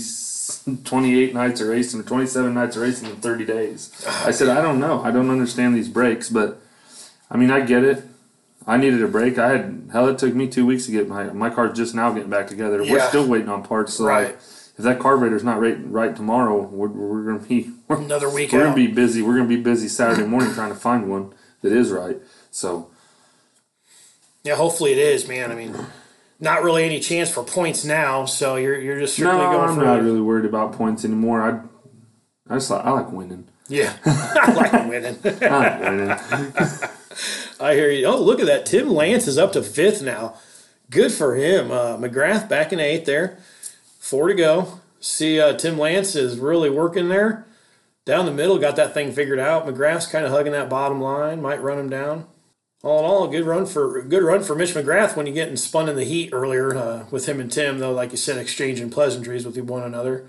[0.84, 4.06] 28 nights of racing or 27 nights of racing in 30 days.
[4.24, 5.02] I said, I don't know.
[5.02, 6.60] I don't understand these breaks, but
[7.28, 8.04] I mean, I get it.
[8.66, 9.38] I needed a break.
[9.38, 10.08] I had hell.
[10.08, 12.82] It took me two weeks to get my my car's just now getting back together.
[12.82, 13.94] We're still waiting on parts.
[13.94, 14.26] So Right.
[14.28, 14.34] like,
[14.78, 18.60] if that carburetor's not right right tomorrow, we're, we're gonna be we're, Another week we're
[18.60, 18.64] out.
[18.64, 19.22] gonna be busy.
[19.22, 22.18] We're gonna be busy Saturday morning trying to find one that is right.
[22.50, 22.90] So
[24.44, 25.50] Yeah, hopefully it is, man.
[25.50, 25.74] I mean,
[26.38, 29.74] not really any chance for points now, so you're you're just strictly no, going I'm
[29.76, 31.42] for not really worried about points anymore.
[31.42, 31.60] I
[32.52, 33.48] I just like I like winning.
[33.68, 33.96] yeah.
[34.06, 35.16] I like winning.
[35.42, 36.90] I like winning.
[37.60, 38.06] I hear you.
[38.06, 38.64] Oh, look at that.
[38.64, 40.34] Tim Lance is up to fifth now.
[40.88, 41.70] Good for him.
[41.70, 43.38] Uh, McGrath back in eighth there.
[43.98, 44.80] Four to go.
[44.98, 47.46] See, uh, Tim Lance is really working there.
[48.06, 49.66] Down the middle, got that thing figured out.
[49.66, 52.26] McGrath's kind of hugging that bottom line, might run him down.
[52.82, 55.56] All in all, a good run for good run for Mitch McGrath when you getting
[55.56, 58.88] spun in the heat earlier uh, with him and Tim, though, like you said, exchanging
[58.88, 60.26] pleasantries with one another.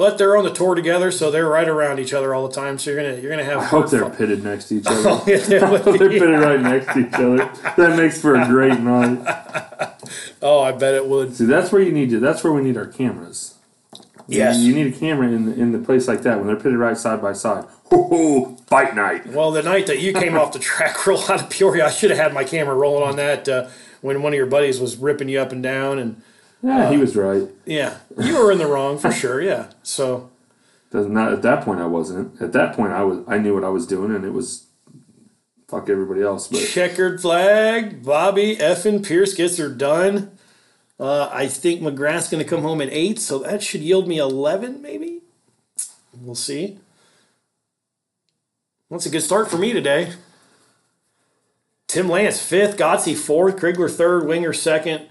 [0.00, 2.78] But they're on the tour together, so they're right around each other all the time.
[2.78, 3.58] So you're gonna you're gonna have.
[3.58, 5.02] I hope they're pitted next to each other.
[5.10, 6.18] oh, Yeah, they're be.
[6.18, 7.36] pitted right next to each other.
[7.76, 9.18] That makes for a great night.
[10.42, 11.36] Oh, I bet it would.
[11.36, 12.18] See, that's where you need to.
[12.18, 13.56] That's where we need our cameras.
[14.26, 14.56] Yes.
[14.56, 16.78] You, you need a camera in the, in the place like that when they're pitted
[16.78, 17.66] right side by side.
[17.90, 18.56] Ho ho!
[18.66, 19.26] Fight night.
[19.26, 22.08] Well, the night that you came off the track real out of Peoria, I should
[22.10, 23.68] have had my camera rolling on that uh,
[24.00, 25.98] when one of your buddies was ripping you up and down.
[25.98, 26.22] And
[26.62, 27.48] Yeah, he was right.
[27.64, 29.40] yeah, you were in the wrong for sure.
[29.40, 29.70] Yeah.
[29.82, 30.30] So
[30.90, 32.40] Doesn't not at that point I wasn't.
[32.40, 33.24] At that point I was.
[33.26, 34.66] I knew what I was doing, and it was
[35.68, 36.48] fuck everybody else.
[36.48, 38.04] But checkered flag.
[38.04, 40.36] Bobby effing Pierce gets her done.
[40.98, 44.18] Uh, I think McGrath's going to come home at eight, so that should yield me
[44.18, 45.22] eleven, maybe.
[46.20, 46.78] We'll see.
[48.90, 50.12] That's a good start for me today.
[51.86, 55.06] Tim Lance fifth, Godsey fourth, Krigler third, Winger second,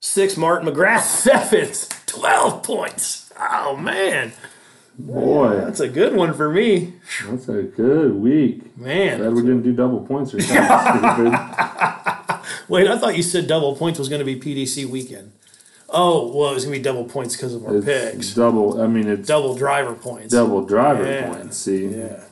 [0.00, 3.32] six Martin McGrath seventh, twelve points.
[3.38, 4.32] Oh man,
[4.98, 6.94] boy, that's a good one for me.
[7.28, 8.76] that's a good week.
[8.76, 10.64] Man, Glad we didn't do double points or something
[12.68, 15.32] wait, I thought you said double points was going to be PDC weekend.
[15.90, 18.34] Oh, well, it was going to be double points because of our It's picks.
[18.34, 18.78] double.
[18.82, 20.34] I mean, it's Double driver points.
[20.34, 21.32] double driver Yeah.
[21.32, 21.56] points.
[21.56, 22.24] See, Yeah.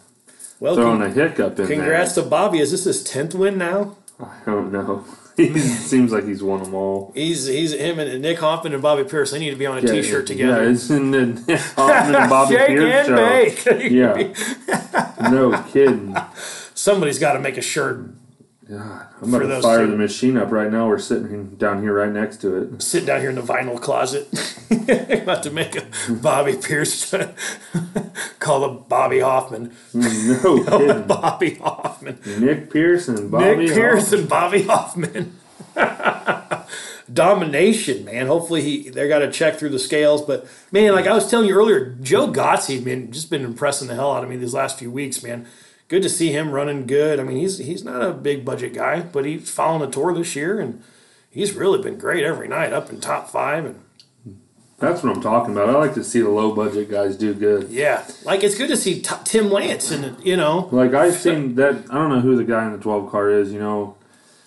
[0.61, 2.59] Well, throwing con- a hiccup in congrats to Bobby.
[2.61, 3.97] Is this his tenth win now?
[4.21, 5.05] I don't know.
[5.55, 7.13] He seems like he's won them all.
[7.15, 9.33] He's he's him and Nick Hoffman and Bobby Pierce.
[9.33, 10.65] They need to be on a T-shirt together.
[10.65, 13.73] Yeah, it's in the Hoffman and Bobby Shake Pierce and show.
[13.79, 13.91] bake.
[13.93, 16.17] Yeah, no kidding.
[16.75, 18.11] Somebody's got to make a shirt.
[18.69, 19.93] God, I'm about to fire two.
[19.93, 20.89] the machine up right now.
[20.89, 22.83] We're sitting down here right next to it.
[22.83, 24.27] Sit down here in the vinyl closet.
[25.23, 27.15] about to make a Bobby Pierce
[28.41, 29.73] call the Bobby Hoffman.
[29.95, 31.07] No kidding.
[31.07, 32.19] Bobby Hoffman.
[32.41, 34.21] Nick Pierce and Bobby Nick Pierce Hoffman.
[34.21, 35.37] and Bobby Hoffman.
[37.13, 38.27] Domination, man.
[38.27, 41.47] Hopefully he they got to check through the scales, but man, like I was telling
[41.47, 44.77] you earlier, Joe Godsey, man, just been impressing the hell out of me these last
[44.77, 45.47] few weeks, man.
[45.89, 47.21] Good to see him running good.
[47.21, 50.35] I mean, he's he's not a big budget guy, but he's following the tour this
[50.35, 50.83] year, and
[51.31, 53.81] he's really been great every night, up in top five, and
[54.79, 55.69] That's what I'm talking about.
[55.69, 57.69] I like to see the low budget guys do good.
[57.71, 61.55] yeah, like it's good to see t- Tim Lance, and you know, Like I've seen
[61.55, 61.75] that.
[61.89, 63.53] I don't know who the guy in the 12 car is.
[63.53, 63.97] You know,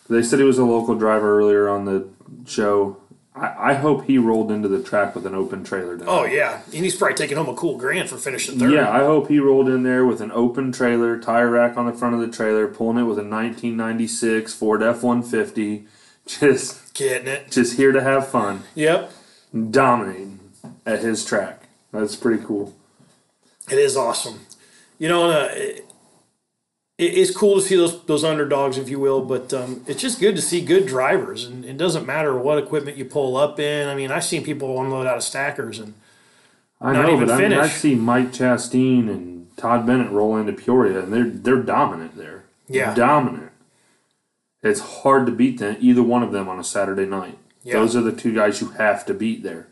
[0.09, 2.07] they said he was a local driver earlier on the
[2.45, 2.97] show.
[3.39, 5.95] I, I hope he rolled into the track with an open trailer.
[5.97, 6.07] Down.
[6.09, 8.71] oh yeah, and he's probably taking home a cool grand for finishing third.
[8.73, 11.93] Yeah, I hope he rolled in there with an open trailer, tire rack on the
[11.93, 15.85] front of the trailer, pulling it with a 1996 Ford F150.
[16.27, 17.49] Just, getting it.
[17.49, 19.11] just here to have fun, Yep.
[19.71, 20.39] dominating
[20.85, 21.63] at his track.
[21.91, 22.75] That's pretty cool.
[23.71, 24.41] It is awesome.
[24.99, 25.88] You know, uh, it,
[26.99, 30.35] it's cool to see those those underdogs, if you will, but um, it's just good
[30.35, 33.87] to see good drivers, and it doesn't matter what equipment you pull up in.
[33.87, 35.93] I mean, I've seen people unload out of stackers, and
[36.81, 37.73] I not know, even but I, mean, I finish.
[37.73, 42.43] see Mike Chastain and Todd Bennett roll into Peoria, and they're they're dominant there.
[42.67, 42.93] Yeah.
[42.93, 43.51] dominant.
[44.61, 47.37] It's hard to beat them, either one of them on a Saturday night.
[47.63, 47.75] Yeah.
[47.75, 49.67] Those are the two guys you have to beat there.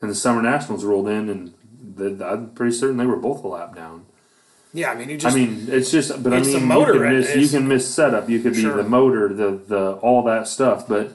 [0.00, 1.54] And the Summer Nationals rolled in, and
[1.96, 4.06] the, I'm pretty certain they were both a lap down.
[4.76, 6.94] Yeah, I mean, you just I mean, it's just, but It's I the mean, motor,
[6.94, 8.28] you can miss, you can miss setup.
[8.28, 8.76] You could be Sure.
[8.76, 10.88] the motor, the the all that stuff.
[10.88, 11.06] But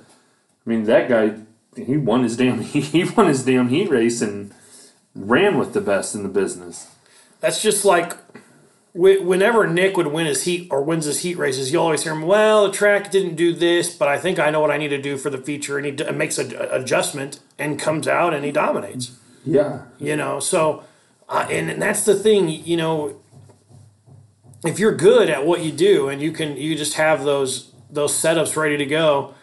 [0.65, 1.33] I mean, that guy,
[1.75, 2.61] he won his damn
[2.93, 4.53] he won his damn heat race and
[5.13, 6.87] ran with the best in the business.
[7.41, 8.13] That's just like
[8.93, 12.23] whenever Nick would win his heat or wins his heat races, you always hear him.
[12.23, 15.01] Well, the track didn't do this, but I think I know what I need to
[15.01, 18.43] do for the feature, and he d- makes a a adjustment and comes out and
[18.45, 19.11] he dominates.
[19.45, 20.83] Yeah, You know, so
[21.29, 22.49] uh, and, and that's the thing.
[22.49, 23.15] You know,
[24.65, 28.13] if you're good at what you do and you can you just have those those
[28.13, 29.33] setups ready to go.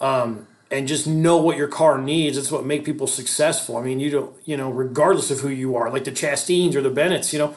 [0.00, 2.36] Um, and just know what your car needs.
[2.36, 3.76] It's what make people successful.
[3.76, 6.80] I mean, you don't, you know, regardless of who you are, like the Chastains or
[6.80, 7.54] the Bennetts, you know,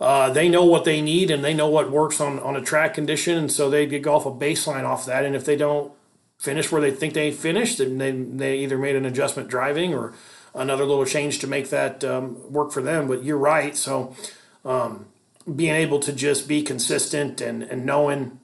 [0.00, 2.94] uh, they know what they need and they know what works on, on a track
[2.94, 5.24] condition, and so they get off a baseline off that.
[5.24, 5.92] And if they don't
[6.38, 10.14] finish where they think they finished, then they they either made an adjustment driving or
[10.54, 13.08] another little change to make that um, work for them.
[13.08, 13.76] But you're right.
[13.76, 14.16] So
[14.64, 15.06] um,
[15.56, 18.38] being able to just be consistent and and knowing.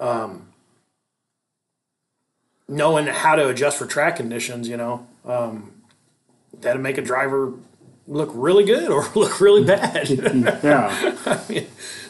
[0.00, 0.48] Um,
[2.68, 5.70] knowing how to adjust for track conditions, you know, um,
[6.60, 7.52] that'll make a driver
[8.08, 10.08] look really good or look really bad.
[10.62, 11.14] yeah.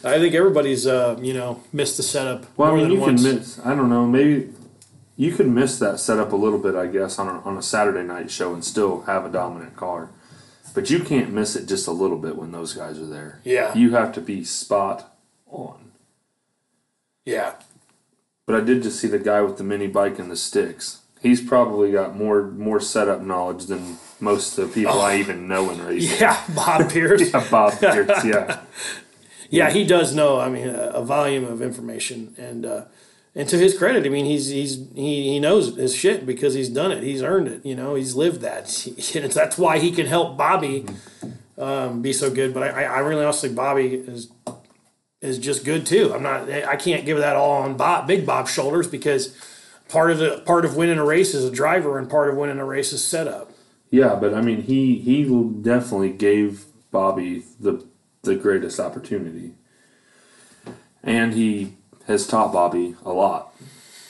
[0.04, 3.22] I think everybody's, uh, you know, missed the setup Well, I mean, you once.
[3.22, 3.60] can miss.
[3.64, 4.06] I don't know.
[4.06, 4.50] Maybe
[5.16, 8.06] you could miss that setup a little bit, I guess, on a, on a Saturday
[8.06, 10.10] night show and still have a dominant car.
[10.74, 13.40] But you can't miss it just a little bit when those guys are there.
[13.44, 13.74] Yeah.
[13.74, 15.14] You have to be spot
[15.50, 15.92] on.
[17.26, 17.54] yeah,
[18.46, 21.00] But I did just see the guy with the mini bike and the sticks.
[21.20, 25.70] He's probably got more more setup knowledge than most of the people I even know
[25.70, 26.16] in racing.
[26.16, 26.18] Oh.
[26.20, 27.32] yeah, Bob Pierce.
[27.32, 28.60] Yeah, Bob Pierce, yeah.
[29.50, 30.40] Yeah, he does know.
[30.40, 32.84] I mean, a, a volume of information, and uh,
[33.34, 36.68] and to his credit, I mean, he's he's he, he knows his shit because he's
[36.68, 37.02] done it.
[37.02, 37.64] He's earned it.
[37.64, 38.68] You know, he's lived that.
[38.96, 40.86] He, that's why he can help Bobby
[41.56, 42.52] um, be so good.
[42.52, 44.30] But I, I really honestly, Bobby is
[45.22, 46.12] is just good too.
[46.14, 46.50] I'm not.
[46.50, 49.34] I can't give that all on Bob, Big Bob's shoulders because
[49.88, 52.58] part of the part of winning a race is a driver, and part of winning
[52.58, 53.50] a race is setup.
[53.90, 55.24] Yeah, but I mean, he he
[55.62, 57.86] definitely gave Bobby the
[58.22, 59.54] the greatest opportunity,
[61.02, 63.54] and he has taught Bobby a lot.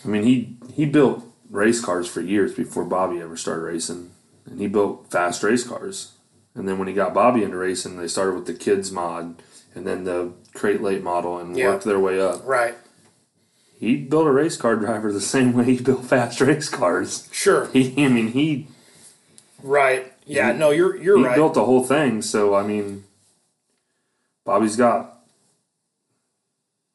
[0.05, 4.11] I mean, he he built race cars for years before Bobby ever started racing,
[4.47, 6.13] and he built fast race cars.
[6.55, 9.43] And then when he got Bobby into racing, they started with the kids mod,
[9.75, 11.71] and then the crate late model, and Yeah.
[11.71, 12.47] worked their way up.
[12.47, 12.75] Right.
[13.79, 17.29] He built a race car driver the same way he built fast race cars.
[17.33, 17.69] Sure.
[17.73, 18.69] He, I mean, he
[19.63, 20.13] Right.
[20.27, 20.53] Yeah.
[20.53, 21.35] No, you're you're he right.
[21.37, 22.23] built the whole thing.
[22.23, 23.05] So I mean,
[24.45, 25.22] Bobby's got.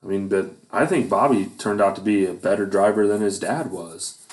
[0.03, 3.39] I mean, but I think Bobby turned out to be a better driver than his
[3.39, 4.23] dad was.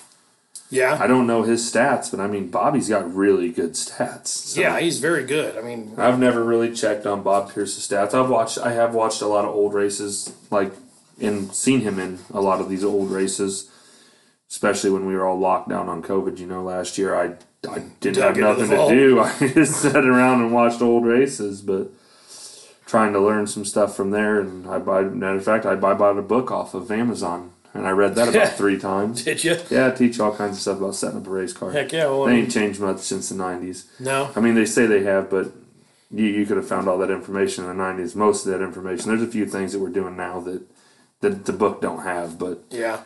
[0.71, 0.99] yeah.
[1.01, 4.29] I don't know his stats, but I mean, Bobby's got really good stats.
[4.29, 5.57] So Yeah, he's very good.
[5.57, 8.15] I mean, I've never really checked on Bob Pierce's stats.
[8.15, 8.59] I've watched.
[8.59, 10.73] I have watched a lot of old races, like
[11.21, 13.71] and seen him in a lot of these old races,
[14.51, 16.39] especially when we were all locked down on COVID.
[16.39, 17.37] You know, last year I
[17.69, 19.21] I didn't have nothing to do.
[19.21, 21.89] I just sat around and watched old races, but
[22.87, 24.41] trying to learn some stuff from there.
[24.41, 25.03] And I buy.
[25.03, 28.29] Matter of fact, I buy bought a book off of Amazon, and I read that
[28.29, 29.25] about three times.
[29.25, 29.57] did you?
[29.71, 31.71] Yeah, I teach all kinds of stuff about setting up a race car.
[31.73, 32.07] Heck yeah.
[32.07, 33.85] Well, They ain't changed much since the '90s.
[34.01, 34.31] no.
[34.37, 35.53] I mean, they say they have, but
[36.11, 38.15] you, you could have found all that information in the '90s.
[38.15, 39.09] Most of that information.
[39.09, 40.63] There's a few things that we're doing now that
[41.21, 43.01] that the book don't have, but Yeah.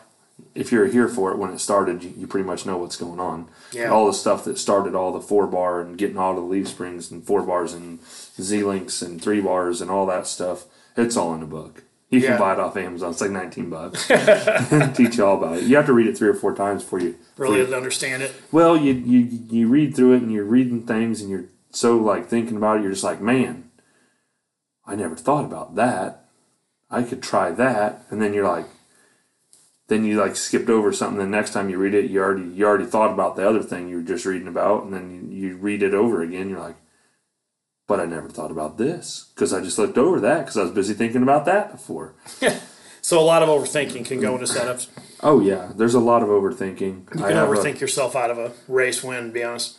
[0.53, 3.19] if you're here for it when it started, you, you pretty much know what's going
[3.19, 3.47] on.
[3.71, 3.91] Yeah.
[3.91, 7.11] All the stuff that started all the four bar and getting all the leaf springs
[7.11, 7.99] and four bars and
[8.41, 10.65] Z links and three bars and all that stuff.
[10.97, 11.83] It's all in the book.
[12.09, 12.29] You Yeah.
[12.29, 13.11] can buy it off Amazon.
[13.11, 14.07] It's like 19 bucks.
[14.97, 15.63] Teach you all about it.
[15.63, 18.33] You have to read it three or four times before you Really didn't understand it.
[18.51, 22.27] well, you, you you read through it and you're reading things and you're so like
[22.27, 22.81] thinking about it.
[22.83, 23.69] You're just like, man,
[24.85, 26.25] I never thought about that.
[26.89, 28.65] I could try that, and then you're like,
[29.87, 31.19] then you like skipped over something.
[31.19, 33.87] The next time you read it, you already you already thought about the other thing
[33.87, 36.49] you were just reading about, and then you, you read it over again.
[36.49, 36.77] You're like,
[37.89, 40.71] but I never thought about this because I just looked over that because I was
[40.71, 42.13] busy thinking about that before.
[43.01, 44.87] So a lot of overthinking can go into setups.
[45.21, 46.79] Oh yeah, there's a lot of overthinking.
[46.79, 49.77] You can have a- overthink yourself out of a race win, to be honest.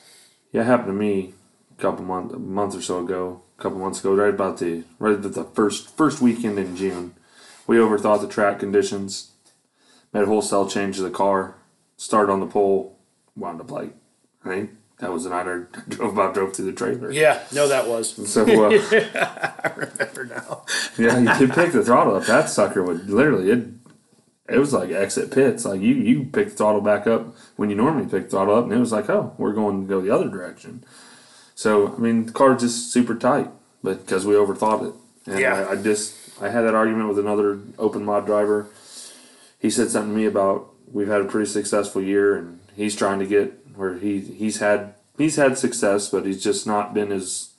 [0.53, 1.35] Yeah, it happened to me
[1.79, 4.83] a couple month a month or so ago, a couple months ago, right about the
[4.99, 7.15] right the first first weekend in June.
[7.69, 9.31] We overthought the track conditions,
[10.13, 11.55] made a wholesale change to the car,
[11.97, 12.99] started on the pole,
[13.37, 13.95] wound up like,
[14.45, 14.71] I think
[15.01, 17.11] that was the night I drove about drove through the trailer.
[17.11, 18.31] Yeah, no, that was.
[18.31, 18.71] So uh,
[19.65, 20.65] I remember now.
[20.99, 22.25] yeah, you could pick the throttle up.
[22.27, 23.69] That sucker would literally it.
[24.49, 25.65] It was like exit pits.
[25.65, 28.65] Like you, you pick the throttle back up when you normally pick the throttle up,
[28.65, 30.85] and it was like, oh, we're going to go the other direction.
[31.55, 33.51] So I mean, the car's just super tight,
[33.83, 34.95] but because we overthought it,
[35.31, 35.55] and Yeah.
[35.55, 38.67] I, I just I had that argument with another open mod driver.
[39.59, 43.19] He said something to me about we've had a pretty successful year, and he's trying
[43.21, 47.51] to get where he he's had he's had success, but he's just not been as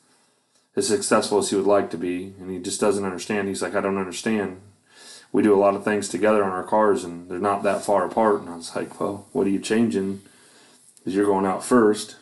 [0.76, 3.48] as successful as he would like to be, and he just doesn't understand.
[3.48, 4.62] He's like, I don't understand.
[5.34, 8.06] We do a lot of things together on our cars, and they're not that far
[8.06, 8.42] apart.
[8.42, 10.22] And I was like, well, what are you changing?
[10.98, 12.18] Because you're going out first.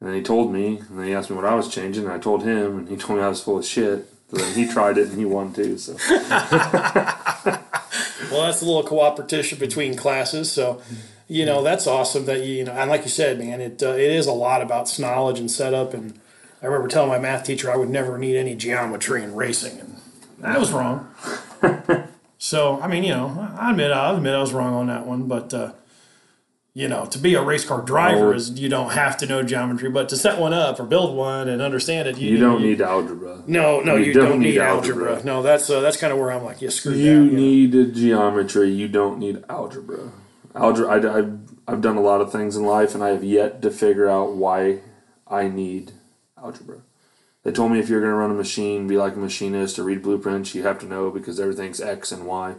[0.00, 2.12] And then he told me, and then he asked me what I was changing, and
[2.12, 4.10] I told him, and he told me I was full of shit.
[4.30, 5.78] So then he tried it, and he won too.
[5.78, 5.94] So
[8.30, 10.50] Well, that's a little cooperation between classes.
[10.50, 10.82] So,
[11.28, 13.88] you know, that's awesome that you, you know, and like you said, man, it uh,
[13.90, 15.92] it is a lot about knowledge and setup.
[15.94, 16.18] And
[16.62, 19.96] I remember telling my math teacher I would never need any geometry in racing, and
[20.44, 21.08] I was wrong.
[22.38, 25.24] so, I mean, you know, I admit I admit I was wrong on that one,
[25.28, 25.52] but.
[25.54, 25.72] Uh,
[26.74, 28.36] you know, to be a race car driver Oh.
[28.36, 31.48] is you don't have to know geometry, but to set one up or build one
[31.48, 33.42] and understand it, you, you don't need algebra.
[33.46, 35.12] No, no, you, You don't, don't need, need algebra.
[35.12, 35.24] algebra.
[35.24, 37.32] No, that's uh, that's kind of where I'm like, yeah, screw You that.
[37.32, 38.68] need geometry.
[38.72, 40.12] You don't need algebra.
[40.56, 40.88] Algebra.
[40.88, 41.38] I, I've,
[41.68, 44.34] I've done a lot of things in life, and I have yet to figure out
[44.34, 44.80] why
[45.26, 45.92] I need
[46.36, 46.80] algebra.
[47.42, 49.84] They told me if you're going to run a machine, be like a machinist or
[49.84, 52.56] read blueprints, you have to know because everything's X and Y.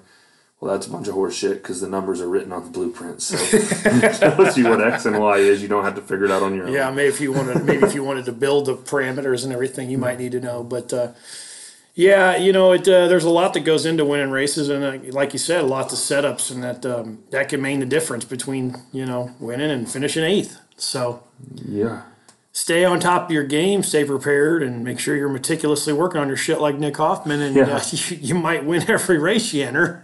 [0.59, 3.25] Well, that's a bunch of horse shit because the numbers are written on the blueprints.
[3.25, 3.37] So
[4.11, 5.61] tells you what X and Y is.
[5.61, 6.73] You don't have to figure it out on your own.
[6.73, 9.89] Yeah, maybe if you wanted, maybe if you wanted to build the parameters and everything,
[9.89, 10.63] you might need to know.
[10.63, 11.11] But uh,
[11.97, 14.99] yeah, you know, it uh, there's a lot that goes into winning races, and uh,
[15.11, 18.75] like you said, lots of setups, and that um, that can mean the difference between
[18.93, 20.59] you know winning and finishing eighth.
[20.75, 21.23] So
[21.65, 22.03] Yeah.
[22.51, 26.27] stay on top of your game, stay prepared, and make sure you're meticulously working on
[26.27, 27.77] your shit like Nick Hoffman, and Yeah.
[27.77, 30.03] uh, you, you might win every race you enter.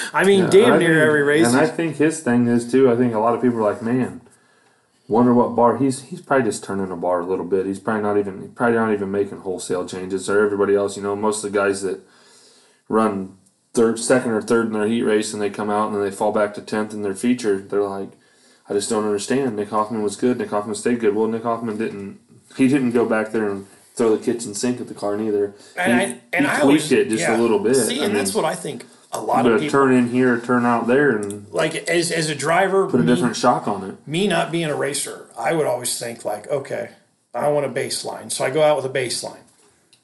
[0.14, 1.46] I mean, damn I near think- every race.
[1.48, 2.90] And I think his thing is too.
[2.90, 4.22] I think a lot of people are like, man,
[5.08, 7.66] wonder what bar he's he's probably just turning a bar a little bit.
[7.66, 10.28] He's probably not even probably not even making wholesale changes.
[10.28, 12.00] Or everybody else, you know, most of the guys that
[12.88, 13.36] run
[13.72, 16.10] third, second or third in their heat race and they come out and then they
[16.10, 17.58] fall back to tenth in their feature.
[17.58, 18.10] They're like,
[18.68, 19.56] I just don't understand.
[19.56, 20.38] Nick Hoffman was good.
[20.38, 21.14] Nick Hoffman stayed good.
[21.14, 22.20] Well, Nick Hoffman didn't.
[22.56, 25.54] He didn't go back there and throw the kitchen sink at the car neither.
[25.76, 27.36] and he, I and he I tweaked always it just yeah.
[27.36, 27.74] a little bit.
[27.74, 28.86] See, I and mean, that's what I think.
[29.14, 32.34] A lot of people turn in here, turn out there, and like as as a
[32.34, 34.08] driver, put a me, different shock on it.
[34.08, 36.90] me not being a racer, I would always think like, okay,
[37.32, 39.44] I want a baseline, so I go out with a baseline,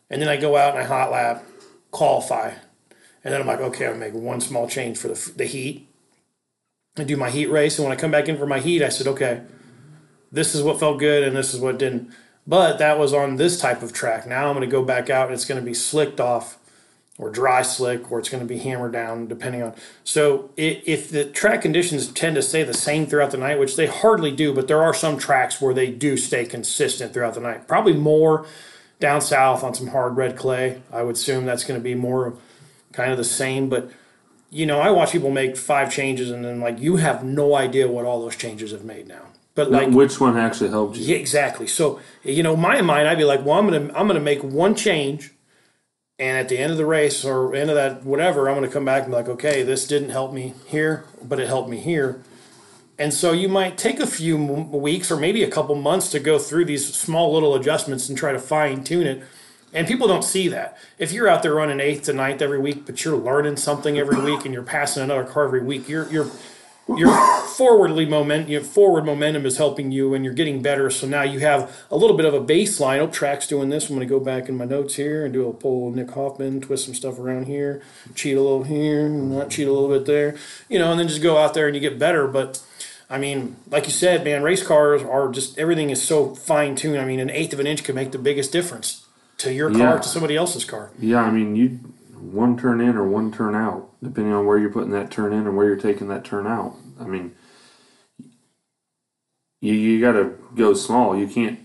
[0.09, 1.45] and then I go out and I hot lap,
[1.91, 2.53] qualify,
[3.25, 5.89] and then I'm like, okay, I'm make one small change for the the heat,
[6.97, 8.91] and do my heat race, and when I come back in for my heat, I
[8.91, 9.43] said, okay,
[10.33, 12.13] this is what felt good and this is what didn't.
[12.47, 14.27] But that was on this type of track.
[14.27, 16.59] Now I'm going to go back out and it's going to be slicked off
[17.21, 19.75] or dry slick or it's going to be hammered down depending on.
[20.05, 23.87] So if the track conditions tend to stay the same throughout the night, which they
[23.87, 27.69] hardly do, but there are some tracks where they do stay consistent throughout the night.
[27.69, 28.47] Probably more
[29.01, 30.83] down south on some hard red clay.
[30.93, 32.35] I would assume that's going to be more
[32.93, 33.91] kind of the same, but
[34.51, 37.87] you know, I watch people make five changes and then like you have no idea
[37.87, 39.27] what all those changes have made now.
[39.55, 41.05] But like Which one actually helped you?
[41.05, 41.67] yeah, exactly.
[41.67, 44.75] So you know, my mind, I'd be like, well, I'm gonna I'm gonna make one
[44.75, 45.33] change,
[46.21, 48.85] and at the end of the race or end of that whatever, I'm gonna come
[48.85, 52.23] back and be like, okay, this didn't help me here, but it helped me here.
[52.99, 56.39] And so you might take a few weeks or maybe a couple months to go
[56.39, 59.23] through these small little adjustments and try to fine tune it.
[59.73, 60.77] And people don't see that.
[60.99, 64.21] If you're out there running eighth to ninth every week, but you're learning something every
[64.21, 66.31] week and you're passing another car every week, you're you're
[66.99, 67.15] your
[67.47, 70.91] forwardly moment, your forward momentum is helping you, and you're getting better.
[70.91, 72.99] So now you have a little bit of a baseline.
[72.99, 73.89] Oh, track's doing this.
[73.89, 76.61] I'm going to go back in my notes here and do a pull Nick Hoffman,
[76.61, 77.83] twist some stuff around here,
[78.15, 80.37] cheat a little here, not cheat a little bit there,
[80.69, 82.27] you know, and then just go out there and you get better.
[82.27, 82.63] But
[83.09, 86.99] I mean, like you said, man, race cars are just everything is so fine tuned.
[87.01, 89.07] I mean, an eighth of an inch can make the biggest difference
[89.39, 89.99] to your car Yeah.
[89.99, 90.91] to somebody else's car.
[90.99, 91.81] Yeah, I mean, you
[92.21, 95.47] one turn in or one turn out, depending on where you're putting that turn in
[95.47, 96.77] and where you're taking that turn out.
[96.99, 97.35] I mean,
[99.61, 101.17] you you got to go small.
[101.17, 101.61] You can't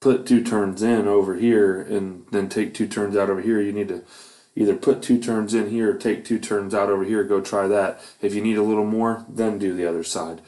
[0.00, 3.60] put two turns in over here and then take two turns out over here.
[3.60, 4.04] You need to
[4.56, 7.24] either put two turns in here or take two turns out over here.
[7.24, 8.00] Go try that.
[8.20, 10.40] If you need a little more, then do the other side.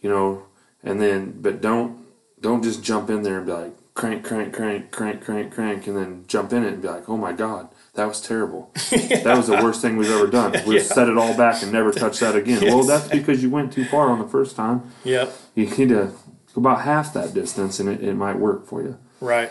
[0.00, 0.44] You know,
[0.82, 2.04] and then but don't
[2.40, 5.96] don't just jump in there and be like crank crank crank crank crank crank and
[5.96, 9.46] then jump in it and be like oh my god that was terrible that was
[9.46, 12.34] the worst thing we've ever done we'll set it all back and never touch that
[12.34, 15.32] again well that's because you went too far on the first time Yep.
[15.54, 16.12] you need to
[16.54, 18.96] go about half that distance, and it, it might work for you.
[19.20, 19.50] Right.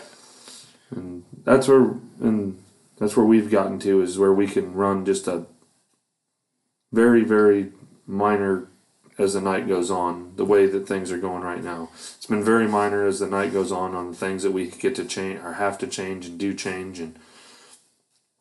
[0.90, 2.62] And that's where and
[2.98, 5.44] that's where we've gotten to is where we can run just a
[6.92, 7.72] very very
[8.06, 8.68] minor
[9.16, 12.44] as the night goes on the way that things are going right now it's been
[12.44, 15.38] very minor as the night goes on on the things that we get to change
[15.40, 17.18] or have to change and do change and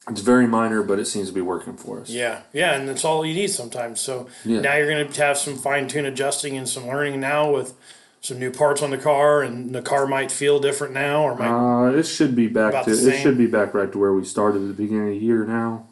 [0.09, 3.05] it's very minor but it seems to be working for us Yeah, yeah, and that's
[3.05, 4.01] all you need sometimes.
[4.01, 4.59] So Yeah.
[4.59, 7.74] now you're going to have some fine tune adjusting and some learning now with
[8.19, 11.49] some new parts on the car, and the car might feel different now, or might
[11.49, 14.61] uh, it should be back to it should be back right to where we started
[14.61, 15.86] at the beginning of the year now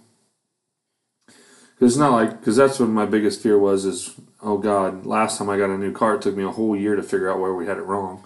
[1.75, 4.13] because it's not like because that's what my biggest fear was is
[4.43, 6.95] oh god last time i got a new car it took me a whole year
[6.95, 8.23] to figure out where we had it wrong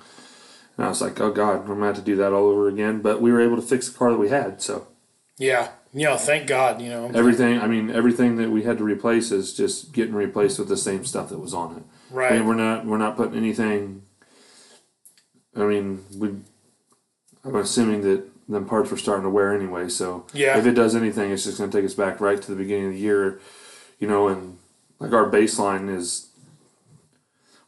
[0.77, 3.01] and i was like oh god i'm gonna have to do that all over again
[3.01, 4.87] but we were able to fix the car that we had so
[5.37, 9.31] yeah, know, thank God, you know, everything i mean everything that we had to replace
[9.31, 12.31] is just getting replaced with the same stuff that was on it I right?
[12.33, 14.03] mean, we're not we're not putting anything.
[15.55, 16.29] I mean, we.
[17.43, 19.89] I'm assuming that them parts were starting to wear anyway.
[19.89, 20.57] So Yeah.
[20.57, 22.87] if it does anything, it's just going to take us back right to the beginning
[22.87, 23.39] of the year,
[23.99, 24.27] you know.
[24.27, 24.57] And
[24.99, 26.27] like our baseline is.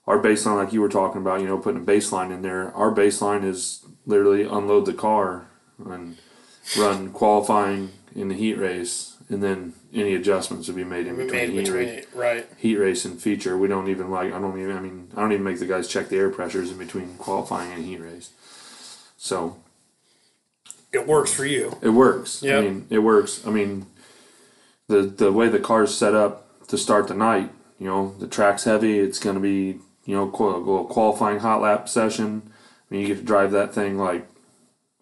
[0.05, 2.71] Our baseline, like you were talking about, you know, putting a baseline in there.
[2.73, 5.47] Our baseline is literally unload the car
[5.86, 6.17] and
[6.80, 11.25] run qualifying in the heat race, and then any adjustments would be made in We
[11.25, 12.47] between made heat between race right?
[12.55, 13.57] heat racing feature.
[13.57, 14.32] We don't even like.
[14.32, 14.78] I don't even.
[14.78, 17.73] I mean, I don't even make the guys check the air pressures in between qualifying
[17.73, 18.30] and heat race.
[19.17, 19.57] So
[20.93, 21.78] It works for you.
[21.82, 22.41] it works.
[22.41, 22.57] Yep.
[22.57, 23.45] I mean, it works.
[23.45, 23.88] I mean,
[24.88, 27.51] the the way the car's set up to start the night.
[27.80, 28.99] You know, the track's heavy.
[28.99, 32.41] It's going to be you know qual- a little qualifying hot lap session.
[32.89, 34.28] I mean, you get to drive that thing like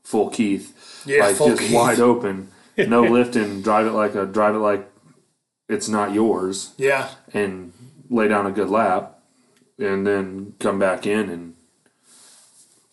[0.03, 1.73] full Keith, Yeah, like full just Keith.
[1.73, 3.61] wide open, no lifting.
[3.61, 4.89] Drive it like a drive it like
[5.67, 7.73] it's not yours Yeah, and
[8.09, 9.17] lay down a good lap
[9.79, 11.55] and then come back in and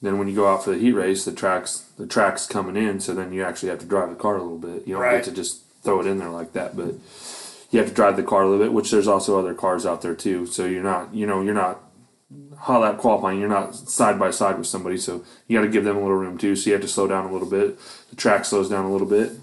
[0.01, 2.99] then when you go out for the heat race the tracks the track's coming in
[2.99, 5.17] so then you actually have to drive the car a little bit you don't Right.
[5.17, 6.95] get to just throw it in there like that but
[7.73, 10.03] you have to drive the car a little bit which there's also other cars out
[10.03, 10.47] there too.
[10.47, 11.81] So you're not you know you're not
[12.59, 13.41] hot lap qualifying.
[13.41, 14.97] You're not side by side with somebody.
[14.97, 16.55] So you got to give them a little room too.
[16.57, 17.79] So you have to slow down a little bit.
[18.11, 19.31] The track slows down a little bit.
[19.31, 19.43] And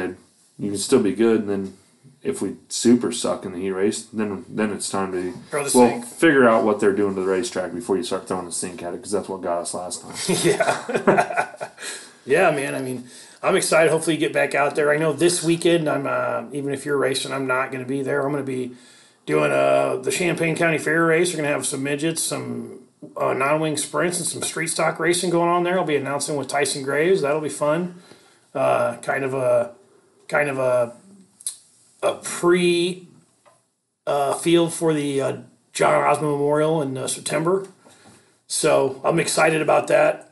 [0.00, 0.16] then
[0.58, 1.40] you can still be good.
[1.40, 1.76] And then
[2.22, 5.78] if we super suck in the heat race, then then it's time to Throw the
[5.78, 6.04] well sink.
[6.04, 8.92] figure out what they're doing to the racetrack before you start throwing the sink at
[8.92, 10.14] it because that's what got us last time.
[10.44, 11.68] yeah,
[12.26, 12.74] yeah, man.
[12.74, 13.04] I mean,
[13.42, 13.90] I'm excited.
[13.90, 14.90] Hopefully, you get back out there.
[14.90, 15.88] I know this weekend.
[15.88, 18.24] I'm uh, even if you're racing, I'm not going to be there.
[18.24, 18.74] I'm going to be
[19.24, 21.30] doing uh, the Champaign County Fair race.
[21.30, 22.80] We're going to have some midgets, some
[23.16, 25.78] uh, non-wing sprints, and some street stock racing going on there.
[25.78, 27.22] I'll be announcing with Tyson Graves.
[27.22, 27.94] That'll be fun.
[28.54, 29.72] Uh, kind of a
[30.28, 30.92] kind of a
[32.02, 33.06] a pre
[34.06, 35.36] uh, field for the uh,
[35.72, 37.66] John Osmond Memorial in uh, September.
[38.46, 40.29] So I'm excited about that.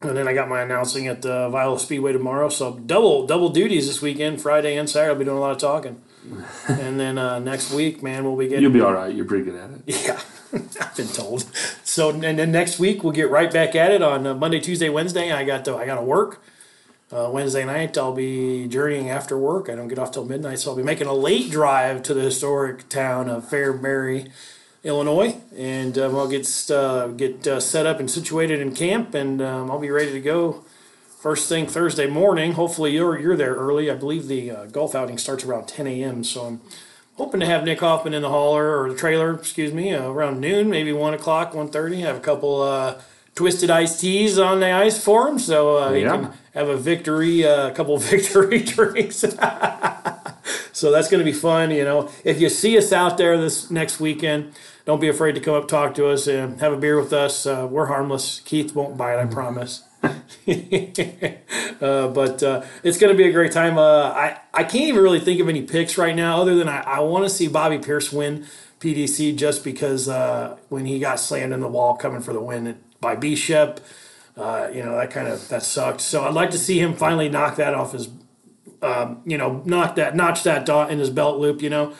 [0.00, 2.48] And then I got my announcing at the Viola Speedway tomorrow.
[2.50, 5.10] So double double duties this weekend, Friday and Saturday.
[5.10, 6.00] I'll be doing a lot of talking.
[6.68, 9.12] and then uh, next week, man, we'll be getting You'll be all right.
[9.12, 9.80] You're pretty good at it.
[9.86, 10.20] yeah,
[10.80, 11.46] I've been told.
[11.82, 14.88] So and then next week we'll get right back at it on uh, Monday, Tuesday,
[14.88, 15.32] Wednesday.
[15.32, 16.42] I got to I got to work.
[17.10, 19.68] Uh, Wednesday night I'll be journeying after work.
[19.68, 22.20] I don't get off till midnight, so I'll be making a late drive to the
[22.20, 24.30] historic town of Fairbury,
[24.84, 29.42] Illinois, and um, I'll get uh, get uh, set up and situated in camp, and
[29.42, 30.64] um, I'll be ready to go.
[31.20, 32.52] First thing Thursday morning.
[32.52, 33.90] Hopefully you're you're there early.
[33.90, 36.22] I believe the uh, golf outing starts around 10 a.m.
[36.22, 36.60] So I'm
[37.16, 40.40] hoping to have Nick Hoffman in the hauler or the trailer, excuse me, uh, around
[40.40, 42.00] noon, maybe one o'clock, 1.30.
[42.02, 43.00] Have a couple uh,
[43.34, 47.44] twisted iced teas on the ice for him, so uh, he can have a victory,
[47.44, 49.24] uh, a couple victory drinks.
[50.78, 51.70] so that's going to be fun.
[51.70, 54.54] You know, if you see us out there this next weekend,
[54.84, 57.46] don't be afraid to come up, talk to us, and have a beer with us.
[57.46, 58.40] Uh, we're harmless.
[58.40, 59.82] Keith won't bite, I promise.
[61.80, 63.78] uh, but uh, it's going to be a great time.
[63.78, 66.80] Uh, I I can't even really think of any picks right now, other than I,
[66.80, 68.46] I want to see Bobby Pierce win
[68.80, 72.78] PDC just because uh, when he got slammed in the wall coming for the win
[73.00, 73.80] by Bishop,
[74.36, 76.00] uh, you know that kind of that sucked.
[76.00, 78.08] So I'd like to see him finally knock that off his,
[78.82, 81.62] um, you know, knock that notch that dot in his belt loop.
[81.62, 81.94] You know.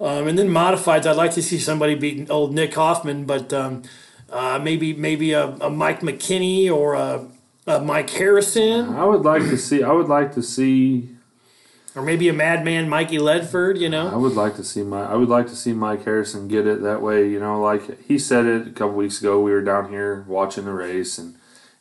[0.00, 3.82] Um, and then modifieds, I'd like to see somebody beat old Nick Hoffman, but um,
[4.30, 7.26] uh, maybe maybe a, a Mike McKinney or a,
[7.66, 9.82] a Mike Harrison, I would like to see.
[9.82, 11.10] I would like to see.
[11.94, 13.78] or maybe a Madman Mikey Ledford.
[13.78, 14.08] You know.
[14.08, 15.02] I would like to see my.
[15.04, 17.28] I would like to see Mike Harrison get it that way.
[17.28, 19.38] You know, like he said it a couple weeks ago.
[19.42, 21.34] We were down here watching the race, and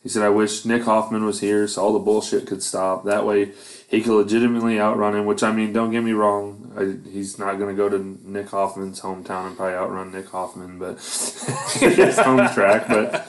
[0.04, 3.06] he said, "I wish Nick Hoffman was here so all the bullshit could stop.
[3.06, 3.54] That way,
[3.90, 6.72] he could legitimately outrun him." Which I mean, don't get me wrong.
[6.78, 10.80] I, he's not going to go to Nick Hoffman's hometown and probably outrun Nick Hoffman,
[10.80, 10.96] but
[11.80, 12.88] his home track.
[12.88, 13.28] But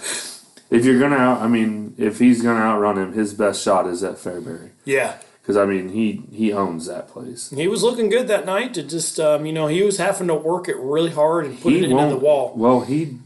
[0.70, 3.62] if you're going to out, I mean, if he's going to outrun him, his best
[3.62, 4.70] shot is at Fairbury.
[4.84, 5.16] Yeah.
[5.42, 7.50] Because I mean, he he owns that place.
[7.50, 8.74] He was looking good that night.
[8.74, 11.72] To just um, you know, he was having to work it really hard and put
[11.72, 12.52] He it into the wall.
[12.54, 13.18] Well, he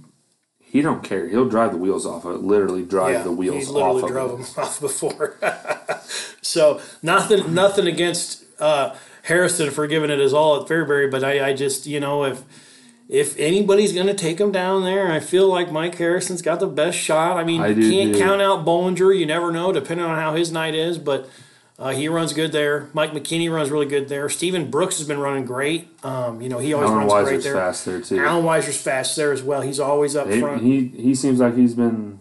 [0.74, 1.28] he don't care.
[1.28, 2.42] He'll drive the wheels off of it.
[2.42, 4.48] Literally drive Yeah, the wheels he literally off drove of it.
[4.48, 5.36] him off before.
[6.42, 11.50] so nothing, nothing against uh, Harrison for giving it his all at Fairbury, but I,
[11.50, 12.42] I just you know if
[13.08, 16.66] if anybody's going to take him down there, I feel like Mike Harrison's got the
[16.66, 17.36] best shot.
[17.36, 18.18] I mean, I you do can't too.
[18.18, 19.16] count out Bollinger.
[19.16, 21.28] You never know, depending on how his night is, but.
[21.84, 22.88] Uh, he runs good there.
[22.94, 24.26] Mike McKinney runs really good there.
[24.30, 25.86] Stephen Brooks has been running great.
[26.02, 27.54] Um, you know, he always Alan runs great Weiser's there.
[27.54, 28.18] fast there too.
[28.24, 29.60] Alan Weiser's fast there as well.
[29.60, 30.62] He's always up He, front.
[30.62, 32.20] he he seems like he's been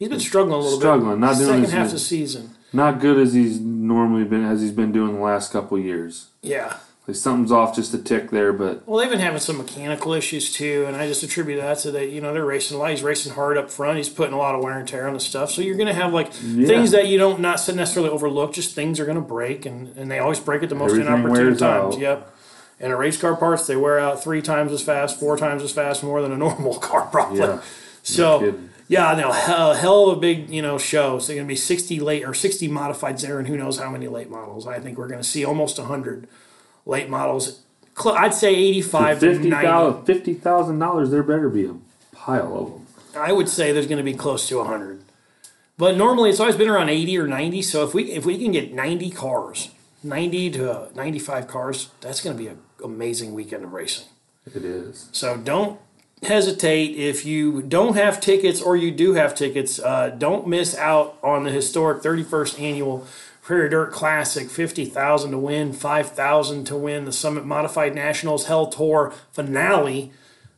[0.00, 1.18] He's been struggling a little Struggling, bit.
[1.20, 2.50] not doing second half of the season.
[2.72, 6.30] not good as he's normally been as he's been doing the last couple years.
[6.42, 6.78] Yeah.
[7.06, 10.50] Like something's off just a tick there, but Well, they've been having some mechanical issues
[10.50, 12.08] too, and I just attribute that to that.
[12.08, 12.90] You know, they're racing a lot.
[12.90, 13.98] He's racing hard up front.
[13.98, 15.50] He's putting a lot of wear and tear on the stuff.
[15.50, 18.54] So you're going to have like things that you don't not necessarily overlook.
[18.54, 21.12] Just things are going to break, and, and they always break at the most Everything
[21.12, 21.96] inopportune times.
[21.96, 22.00] out.
[22.00, 22.30] Yep.
[22.80, 25.72] And a race car parts, they wear out three times as fast, four times as
[25.72, 27.40] fast, more than a normal car probably.
[27.40, 27.60] Yeah.
[28.02, 28.40] So.
[28.40, 28.70] kidding.
[28.86, 31.18] Yeah, no, hell, hell of a big, you know, show.
[31.18, 34.08] So going to be 60 late or 60 modifieds there, and who knows how many
[34.08, 34.66] late models.
[34.66, 36.28] I think we're going to see almost 100
[36.86, 37.60] late models.
[37.98, 39.66] Cl- I'd say 85 to fifty 90.
[39.66, 41.10] thousand fifty thousand dollars.
[41.10, 41.74] There better be a
[42.12, 42.86] pile of them.
[43.16, 45.02] I would say there's going to be close to 100.
[45.76, 47.62] But normally it's always been around 80 or 90.
[47.62, 49.70] So if we if we can get 90 cars,
[50.02, 54.06] 90 to 95 cars, that's going to be an amazing weekend of racing.
[54.46, 55.08] It is.
[55.12, 55.80] So don't
[56.22, 59.78] hesitate if you don't have tickets or you do have tickets.
[59.78, 63.06] Uh, don't miss out on the historic 31st annual
[63.44, 64.48] Prairie Dirt Classic.
[64.48, 70.12] 50000 to win, 5000 to win the Summit Modified Nationals Hell Tour finale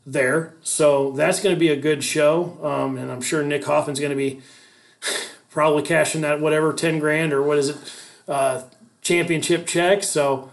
[0.06, 0.54] there.
[0.62, 2.56] So that's going to be a good show.
[2.62, 4.40] Um, and I'm sure Nick Hoffman's going to be
[5.50, 7.76] probably cashing that whatever 10 grand or what is it,
[8.28, 8.62] uh,
[9.02, 10.04] championship check.
[10.04, 10.52] So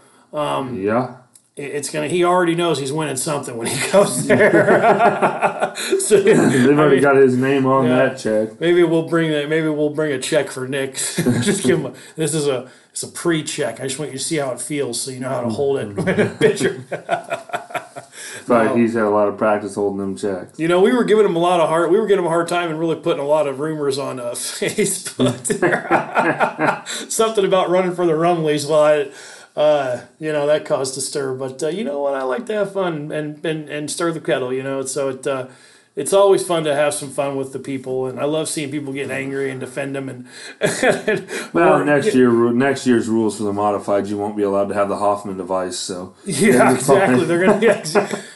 [0.82, 1.18] Yeah.
[1.56, 2.08] It's gonna.
[2.08, 5.72] He already knows he's winning something when he goes there.
[6.00, 7.96] so They've already mean, got his name on yeah.
[7.96, 8.60] that check.
[8.60, 9.48] maybe we'll bring that.
[9.48, 10.94] Maybe we'll bring a check for Nick.
[10.96, 11.86] just give him.
[11.86, 12.70] A, this is a.
[12.90, 13.80] It's a pre-check.
[13.80, 15.78] I just want you to see how it feels, so you know how to hold
[15.78, 16.84] it picture.
[18.46, 20.60] But he's had a lot of practice holding them checks.
[20.60, 21.90] You know, we were giving him a lot of hard.
[21.90, 24.20] We were giving him a hard time and really putting a lot of rumors on
[24.20, 25.48] uh, Facebook.
[27.10, 28.68] Something about running for the Rumleys.
[28.68, 29.10] Well, I,
[29.56, 31.34] uh, you know, that caused a stir.
[31.34, 32.14] But uh, you know what?
[32.14, 34.52] I like to have fun and and, and stir the kettle.
[34.52, 35.26] You know, so it.
[35.26, 35.46] Uh,
[35.96, 38.92] it's always fun to have some fun with the people, and I love seeing people
[38.92, 40.08] get angry and defend them.
[40.08, 40.26] And,
[40.60, 44.70] and Well, or- next year, next year's rules for the modified, you won't be allowed
[44.70, 45.76] to have the Hoffman device.
[45.78, 47.24] So Yeah, exactly.
[47.26, 47.80] They're gonna yeah,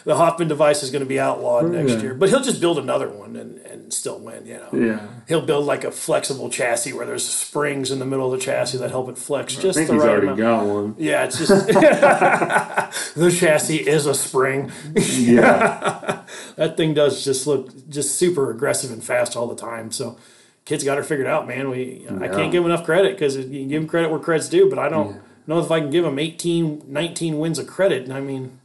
[0.04, 2.00] the Hoffman device is gonna be outlawed next Yeah.
[2.02, 4.46] year, but he'll just build another one and, and still win.
[4.46, 8.32] You know, yeah, he'll build like a flexible chassis where there's springs in the middle
[8.32, 10.38] of the chassis that help it flex just I think the he's right already amount.
[10.40, 10.94] got one.
[10.98, 11.50] Yeah, it's just
[13.14, 14.70] the chassis is a spring.
[14.94, 16.22] Yeah,
[16.56, 19.90] That thing does just look just super aggressive and fast all the time.
[19.90, 20.18] So
[20.64, 21.70] kids got her figured out, man.
[21.70, 24.48] We I can't give them enough credit because you can give them credit where credit's
[24.48, 28.02] due, but I don't know if I can give him 18, 19 wins of credit.
[28.02, 28.58] And I mean,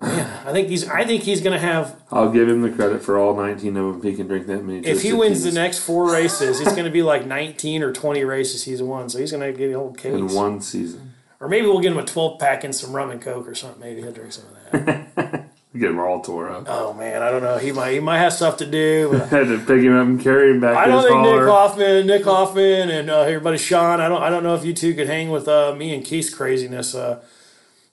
[0.00, 3.02] man, I think he's I think he's going to have I'll give him the credit
[3.02, 4.02] for all 19 of them.
[4.02, 4.86] He can drink that many.
[4.86, 8.24] if he wins the next four races, it's going to be like 19 or 20
[8.24, 9.08] races he's won.
[9.08, 10.14] So he's going to get a whole case.
[10.14, 13.20] in one season, Or maybe we'll get him a 12 pack and some rum and
[13.20, 13.80] coke or something.
[13.80, 15.44] Maybe he'll drink some of that.
[15.78, 16.64] get him all tore up.
[16.68, 17.58] oh man, I don't know.
[17.58, 19.10] He might he might have stuff to do.
[19.30, 20.76] Had to pick him up and carry him back.
[20.76, 21.20] I don't think.
[21.20, 24.00] Nick Hoffman, Nick Hoffman, and uh, everybody, Sean.
[24.00, 26.30] I don't, I don't know if you two could hang with uh, me and Keith's
[26.30, 26.94] craziness.
[26.94, 27.20] Uh,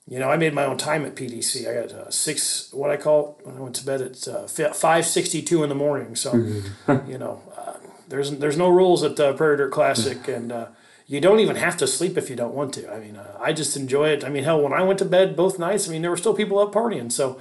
[0.06, 1.68] you know, I made my own time at PDC.
[1.68, 5.06] I got uh, six, what I call when I went to bed at uh, five
[5.06, 6.14] sixty-two in the morning.
[6.14, 6.34] So,
[7.06, 7.74] you know, uh,
[8.08, 10.66] there's there's no rules at the Prairie Dirt Classic, and uh,
[11.06, 12.92] you don't even have to sleep if you don't want to.
[12.92, 14.24] I mean, uh, I just enjoy it.
[14.24, 16.34] I mean, hell, when I went to bed both nights, I mean, there were still
[16.34, 17.10] people up partying.
[17.10, 17.40] So.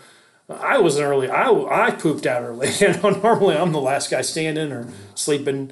[0.50, 1.30] I was an early.
[1.30, 2.70] I, I pooped out early.
[2.82, 5.72] You know, normally I'm the last guy standing or sleeping.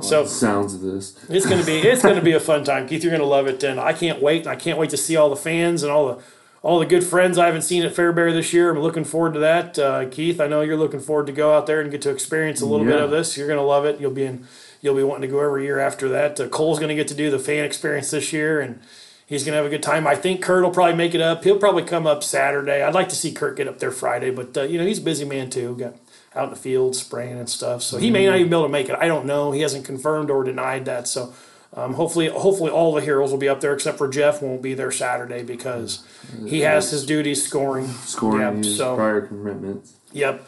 [0.00, 1.14] So- sounds of this.
[1.28, 3.02] It's gonna be it's gonna be a fun time, Keith.
[3.02, 4.46] You're gonna love it, and I can't wait.
[4.46, 6.18] I can't wait to see all the fans and all the
[6.62, 8.70] all the good friends I haven't seen at Fairbury this year.
[8.70, 10.40] I'm looking forward to that, uh, Keith.
[10.40, 12.84] I know you're looking forward to go out there and get to experience a little
[12.84, 13.36] bit of this.
[13.36, 14.00] You're gonna love it.
[14.00, 14.46] You'll be in.
[14.82, 16.38] You'll be wanting to go every year after that.
[16.40, 18.78] Uh, Cole's gonna get to do the fan experience this year, and
[19.26, 20.06] he's gonna have a good time.
[20.06, 21.44] I think Kurt will probably make it up.
[21.44, 22.82] He'll probably come up Saturday.
[22.82, 25.02] I'd like to see Kurt get up there Friday, but uh, you know he's a
[25.02, 25.76] busy man too.
[25.78, 25.96] Got
[26.34, 28.68] out in the field spraying and stuff, so he may not even be able to
[28.72, 28.96] make it.
[28.98, 29.50] I don't know.
[29.52, 31.32] He hasn't confirmed or denied that, so
[31.72, 34.74] Um, hopefully, hopefully all the heroes will be up there except for Jeff won't be
[34.74, 36.02] there Saturday because
[36.44, 37.86] he has his duties scoring.
[37.86, 39.92] Scoring Yep, his so- prior commitments.
[40.10, 40.44] Yep.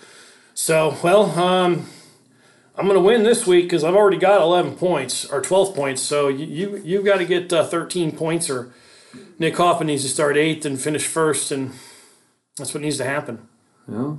[0.55, 1.87] So, well, um,
[2.77, 6.03] I'm going to win this week because I've already got 11 points or 12 points.
[6.03, 8.73] So you you you've got to get uh, 13 points, or
[9.39, 11.71] Nick Hoffman needs to start eighth and finish first, and
[12.59, 13.47] that's what needs to happen.
[13.89, 14.15] Yeah.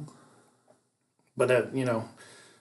[1.38, 2.10] But uh, you know,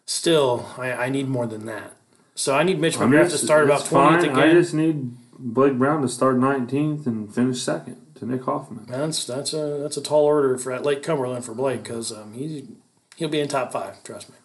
[0.06, 1.92] still, I, I need more than that.
[2.34, 4.24] So I need Mitch I mean, McGrath to it's- start about it's 20th fine.
[4.24, 4.38] again.
[4.38, 8.86] I just need Blake Brown to start 19th and finish second to Nick Hoffman.
[8.88, 12.32] That's that's a that's a tall order for at Lake Cumberland for Blake because um,
[12.32, 12.68] he
[13.16, 14.02] he'll be in top five.
[14.04, 14.36] Trust me.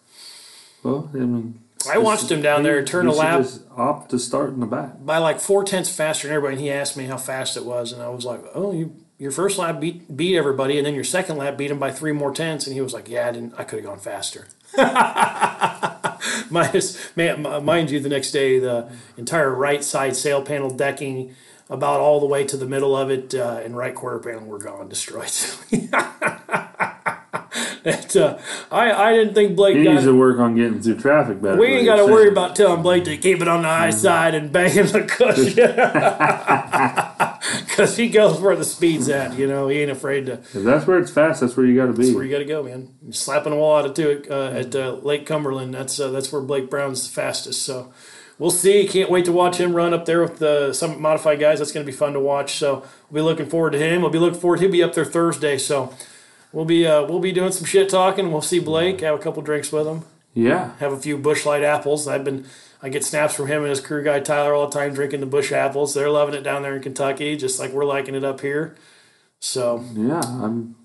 [0.82, 1.60] Well, I mean,
[1.90, 4.66] I watched him down there turn a should lap Just opt to start in the
[4.66, 5.04] back.
[5.04, 6.56] by like four tenths faster than everybody.
[6.56, 9.30] And he asked me how fast it was, and I was like, "Oh, you your
[9.30, 12.32] first lap beat beat everybody, and then your second lap beat him by three more
[12.32, 13.54] tenths." And he was like, "Yeah, I didn't.
[13.58, 14.48] I could have gone faster."
[16.50, 21.34] Minus, mind you, the next day the entire right side sail panel decking,
[21.70, 24.58] about all the way to the middle of it, uh, and right quarter panel were
[24.58, 25.30] gone, destroyed.
[27.82, 28.38] that, uh,
[28.70, 31.58] I I didn't think Blake He got needs to work on getting through traffic better.
[31.58, 34.34] we ain't got to worry about telling Blake to keep it on the high side
[34.34, 35.54] and banging the cushion.
[37.78, 39.68] Because he goes where the speed's at, you know.
[39.68, 40.32] He ain't afraid to.
[40.32, 42.06] If that's where it's fast, that's where you got to be.
[42.06, 42.94] That's Where you got to go, man.
[43.02, 45.72] You're slapping a wall out of it uh, at uh, Lake Cumberland.
[45.72, 47.62] That's uh, that's where Blake Brown's the fastest.
[47.62, 47.92] So
[48.38, 48.86] we'll see.
[48.88, 51.60] Can't wait to watch him run up there with the some modified guys.
[51.60, 52.56] That's going to be fun to watch.
[52.56, 54.02] So we'll be looking forward to him.
[54.02, 54.60] We'll be looking forward.
[54.60, 55.56] He'll be up there Thursday.
[55.56, 55.94] So
[56.52, 58.32] we'll be uh, we'll be doing some shit talking.
[58.32, 59.00] We'll see Blake.
[59.00, 60.04] Have a couple drinks with him
[60.38, 60.76] yeah.
[60.78, 62.06] have a few Busch Light apples.
[62.06, 62.46] I've been
[62.82, 65.26] I get snaps from him and his crew guy Tyler all the time drinking the
[65.26, 65.94] Busch apples.
[65.94, 68.76] They're loving it down there in Kentucky, just like we're liking it up here.
[69.40, 70.20] So Yeah.
[70.20, 70.76] I'm.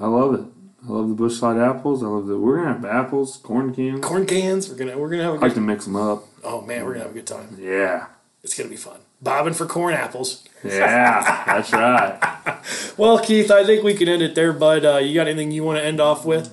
[0.00, 0.44] I love it.
[0.88, 2.02] I love the Busch Light apples.
[2.02, 2.38] I love the.
[2.38, 4.04] We're gonna have apples, corn cans.
[4.04, 6.24] corn cans, we're gonna we're gonna have a I like to mix them up.
[6.42, 7.56] oh man, we're gonna have a good time.
[7.58, 8.06] Yeah.
[8.46, 9.00] It's gonna be fun.
[9.20, 10.44] Bobbing for corn apples.
[10.62, 11.42] Yeah.
[11.46, 12.62] that's right.
[12.96, 14.52] Well, Keith, I think we can end it there.
[14.52, 16.48] But uh, you got anything you want to end off with?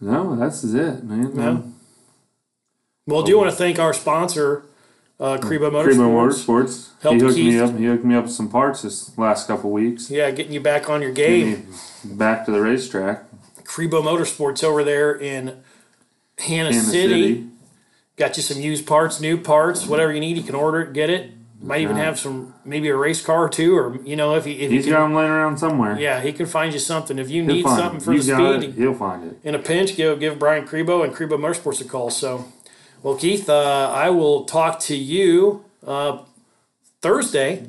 [0.00, 1.34] No, that's it, man.
[1.34, 1.72] No?
[3.06, 4.64] Well, do you want to thank our sponsor,
[5.20, 5.94] uh, Crebo Motorsports?
[5.94, 6.88] Cremo Motorsports.
[7.02, 7.54] Helped he hooked Keith.
[7.54, 7.76] me up.
[7.76, 10.10] He hooked me up with some parts this last couple weeks.
[10.10, 11.68] Yeah, getting you back on your game.
[12.04, 13.24] back to the racetrack.
[13.64, 15.60] Crebo Motorsports over there in
[16.38, 17.34] Hannah, the City.
[17.34, 17.46] city.
[18.16, 20.36] Got you some used parts, new parts, whatever you need.
[20.36, 21.32] You can order it, get it.
[21.60, 24.70] Might even have some, maybe a race car two, or you know, if he, if
[24.70, 25.98] he He's can, got them laying around somewhere.
[25.98, 27.18] yeah, he can find you something.
[27.18, 28.04] If you He'll need find something it.
[28.04, 29.38] for You the got speed it, he'll find it.
[29.42, 32.10] in a pinch, give give Brian Crebo and Crebo Motorsports a call.
[32.10, 32.44] So,
[33.02, 36.18] well, Keith, uh, I will talk to you uh,
[37.00, 37.66] Thursday.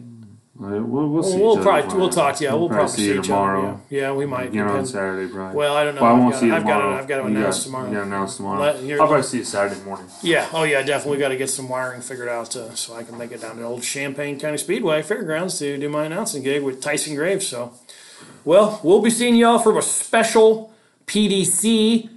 [0.60, 1.38] Right, We'll, we'll see.
[1.40, 2.00] We'll probably tomorrow.
[2.00, 2.50] we'll talk to you.
[2.58, 3.60] We'll, probably, see you see each tomorrow.
[3.68, 3.80] other.
[3.92, 4.48] Yeah, yeah we might.
[4.48, 5.56] Again on Saturday, probably.
[5.56, 6.02] Well, I don't know.
[6.02, 7.58] Well, I I've won't got- see you I've got to- I've got to You announce
[7.58, 7.88] got- tomorrow.
[7.90, 8.60] You got announce tomorrow.
[8.62, 10.08] Let- I'll probably see you Saturday morning.
[10.24, 10.48] Yeah.
[10.54, 10.82] Oh, yeah.
[10.82, 13.58] Definitely got to get some wiring figured out uh, so I can make it down
[13.58, 17.46] to old Champaign County Speedway Fairgrounds to do my announcing gig with Tyson Graves.
[17.48, 17.74] So,
[18.44, 20.74] well, we'll be seeing y'all for a special
[21.06, 22.10] PDC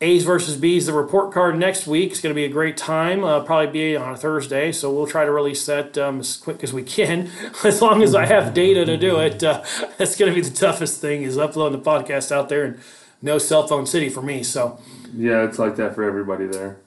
[0.00, 2.12] A's versus B's the report card next week.
[2.12, 3.24] It's going to be a great time.
[3.24, 6.62] Uh, probably be on a Thursday, so we'll try to release that um, as quick
[6.62, 7.28] as we can,
[7.64, 9.42] as long as I have data to do it.
[9.42, 9.64] Uh,
[9.96, 12.78] that's going to be the toughest thing is uploading the podcast out there and
[13.22, 14.44] no cell phone city for me.
[14.44, 14.78] So.
[15.12, 16.78] Yeah, it's like that for everybody there.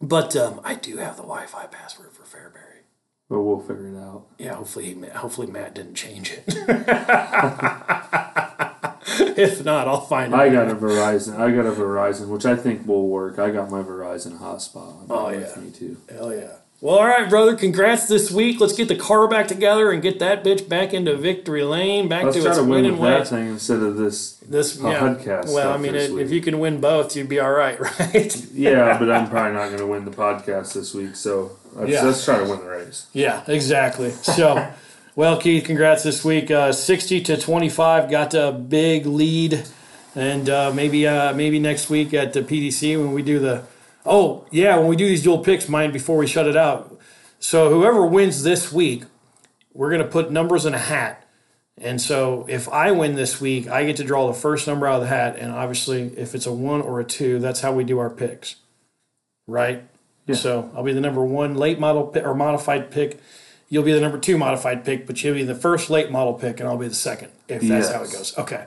[0.00, 2.84] But um, I do have the Wi-Fi password for Fairbury.
[3.28, 4.24] But we'll figure it out.
[4.38, 6.44] Yeah, hopefully, hopefully Matt didn't change it.
[9.38, 10.34] if not, I'll find.
[10.34, 11.38] I got a Verizon.
[11.38, 13.38] I got a Verizon, which I think will work.
[13.38, 15.06] I got my Verizon hotspot.
[15.10, 15.62] Oh, with yeah.
[15.62, 15.96] me too.
[16.10, 16.52] Hell yeah.
[16.84, 17.56] Well, all right, brother.
[17.56, 18.60] Congrats this week.
[18.60, 22.24] Let's get the car back together and get that bitch back into victory lane, back
[22.24, 24.34] Let's to try its to win winning with that thing instead of this.
[24.46, 25.00] This, yeah.
[25.00, 28.46] podcast well, I mean, it, if you can win both, you'd be all right, right?
[28.52, 31.16] Yeah, but I'm probably not going to win the podcast this week.
[31.16, 32.02] So let's, Yeah.
[32.02, 33.06] let's try to win the race.
[33.14, 34.10] Yeah, exactly.
[34.10, 34.70] So,
[35.16, 36.50] well, Keith, congrats this week.
[36.50, 39.64] Uh, Sixty to twenty-five, got a big lead,
[40.14, 43.64] and uh, maybe uh, maybe next week at the PDC when we do the.
[44.04, 46.98] Oh yeah, when we do these dual picks, mind before we shut it out.
[47.38, 49.04] So whoever wins this week,
[49.72, 51.20] we're gonna put numbers in a hat.
[51.78, 54.96] And so if I win this week, I get to draw the first number out
[54.96, 57.84] of the hat, and obviously if it's a one or a two, that's how we
[57.84, 58.56] do our picks,
[59.46, 59.84] right?
[60.26, 60.36] Yeah.
[60.36, 63.20] So I'll be the number one late model pick or modified pick
[63.74, 66.60] you'll be the number two modified pick, but you'll be the first late model pick,
[66.60, 67.92] and I'll be the second if that's yes.
[67.92, 68.38] how it goes.
[68.38, 68.66] Okay.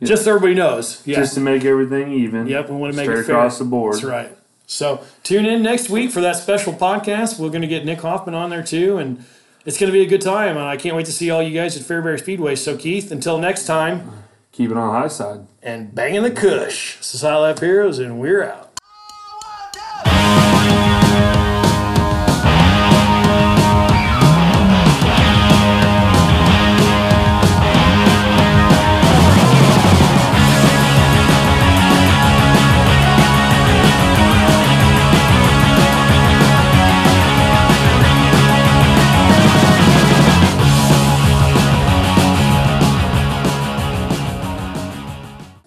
[0.00, 0.08] Yes.
[0.08, 1.02] Just so everybody knows.
[1.06, 1.16] Yeah.
[1.16, 2.46] Just to make everything even.
[2.46, 3.36] Yep, we want to make Straight it fair.
[3.36, 3.96] across the board.
[3.96, 4.34] That's right.
[4.66, 7.38] So tune in next week for that special podcast.
[7.38, 9.26] We're going to get Nick Hoffman on there too, and
[9.66, 10.56] it's going to be a good time.
[10.56, 12.56] And I can't wait to see all you guys at Fairbury Speedway.
[12.56, 14.10] So Keith, until next time,
[14.52, 16.96] keep it on high side and banging the cush.
[17.02, 18.62] Society Lab Heroes, and we're out.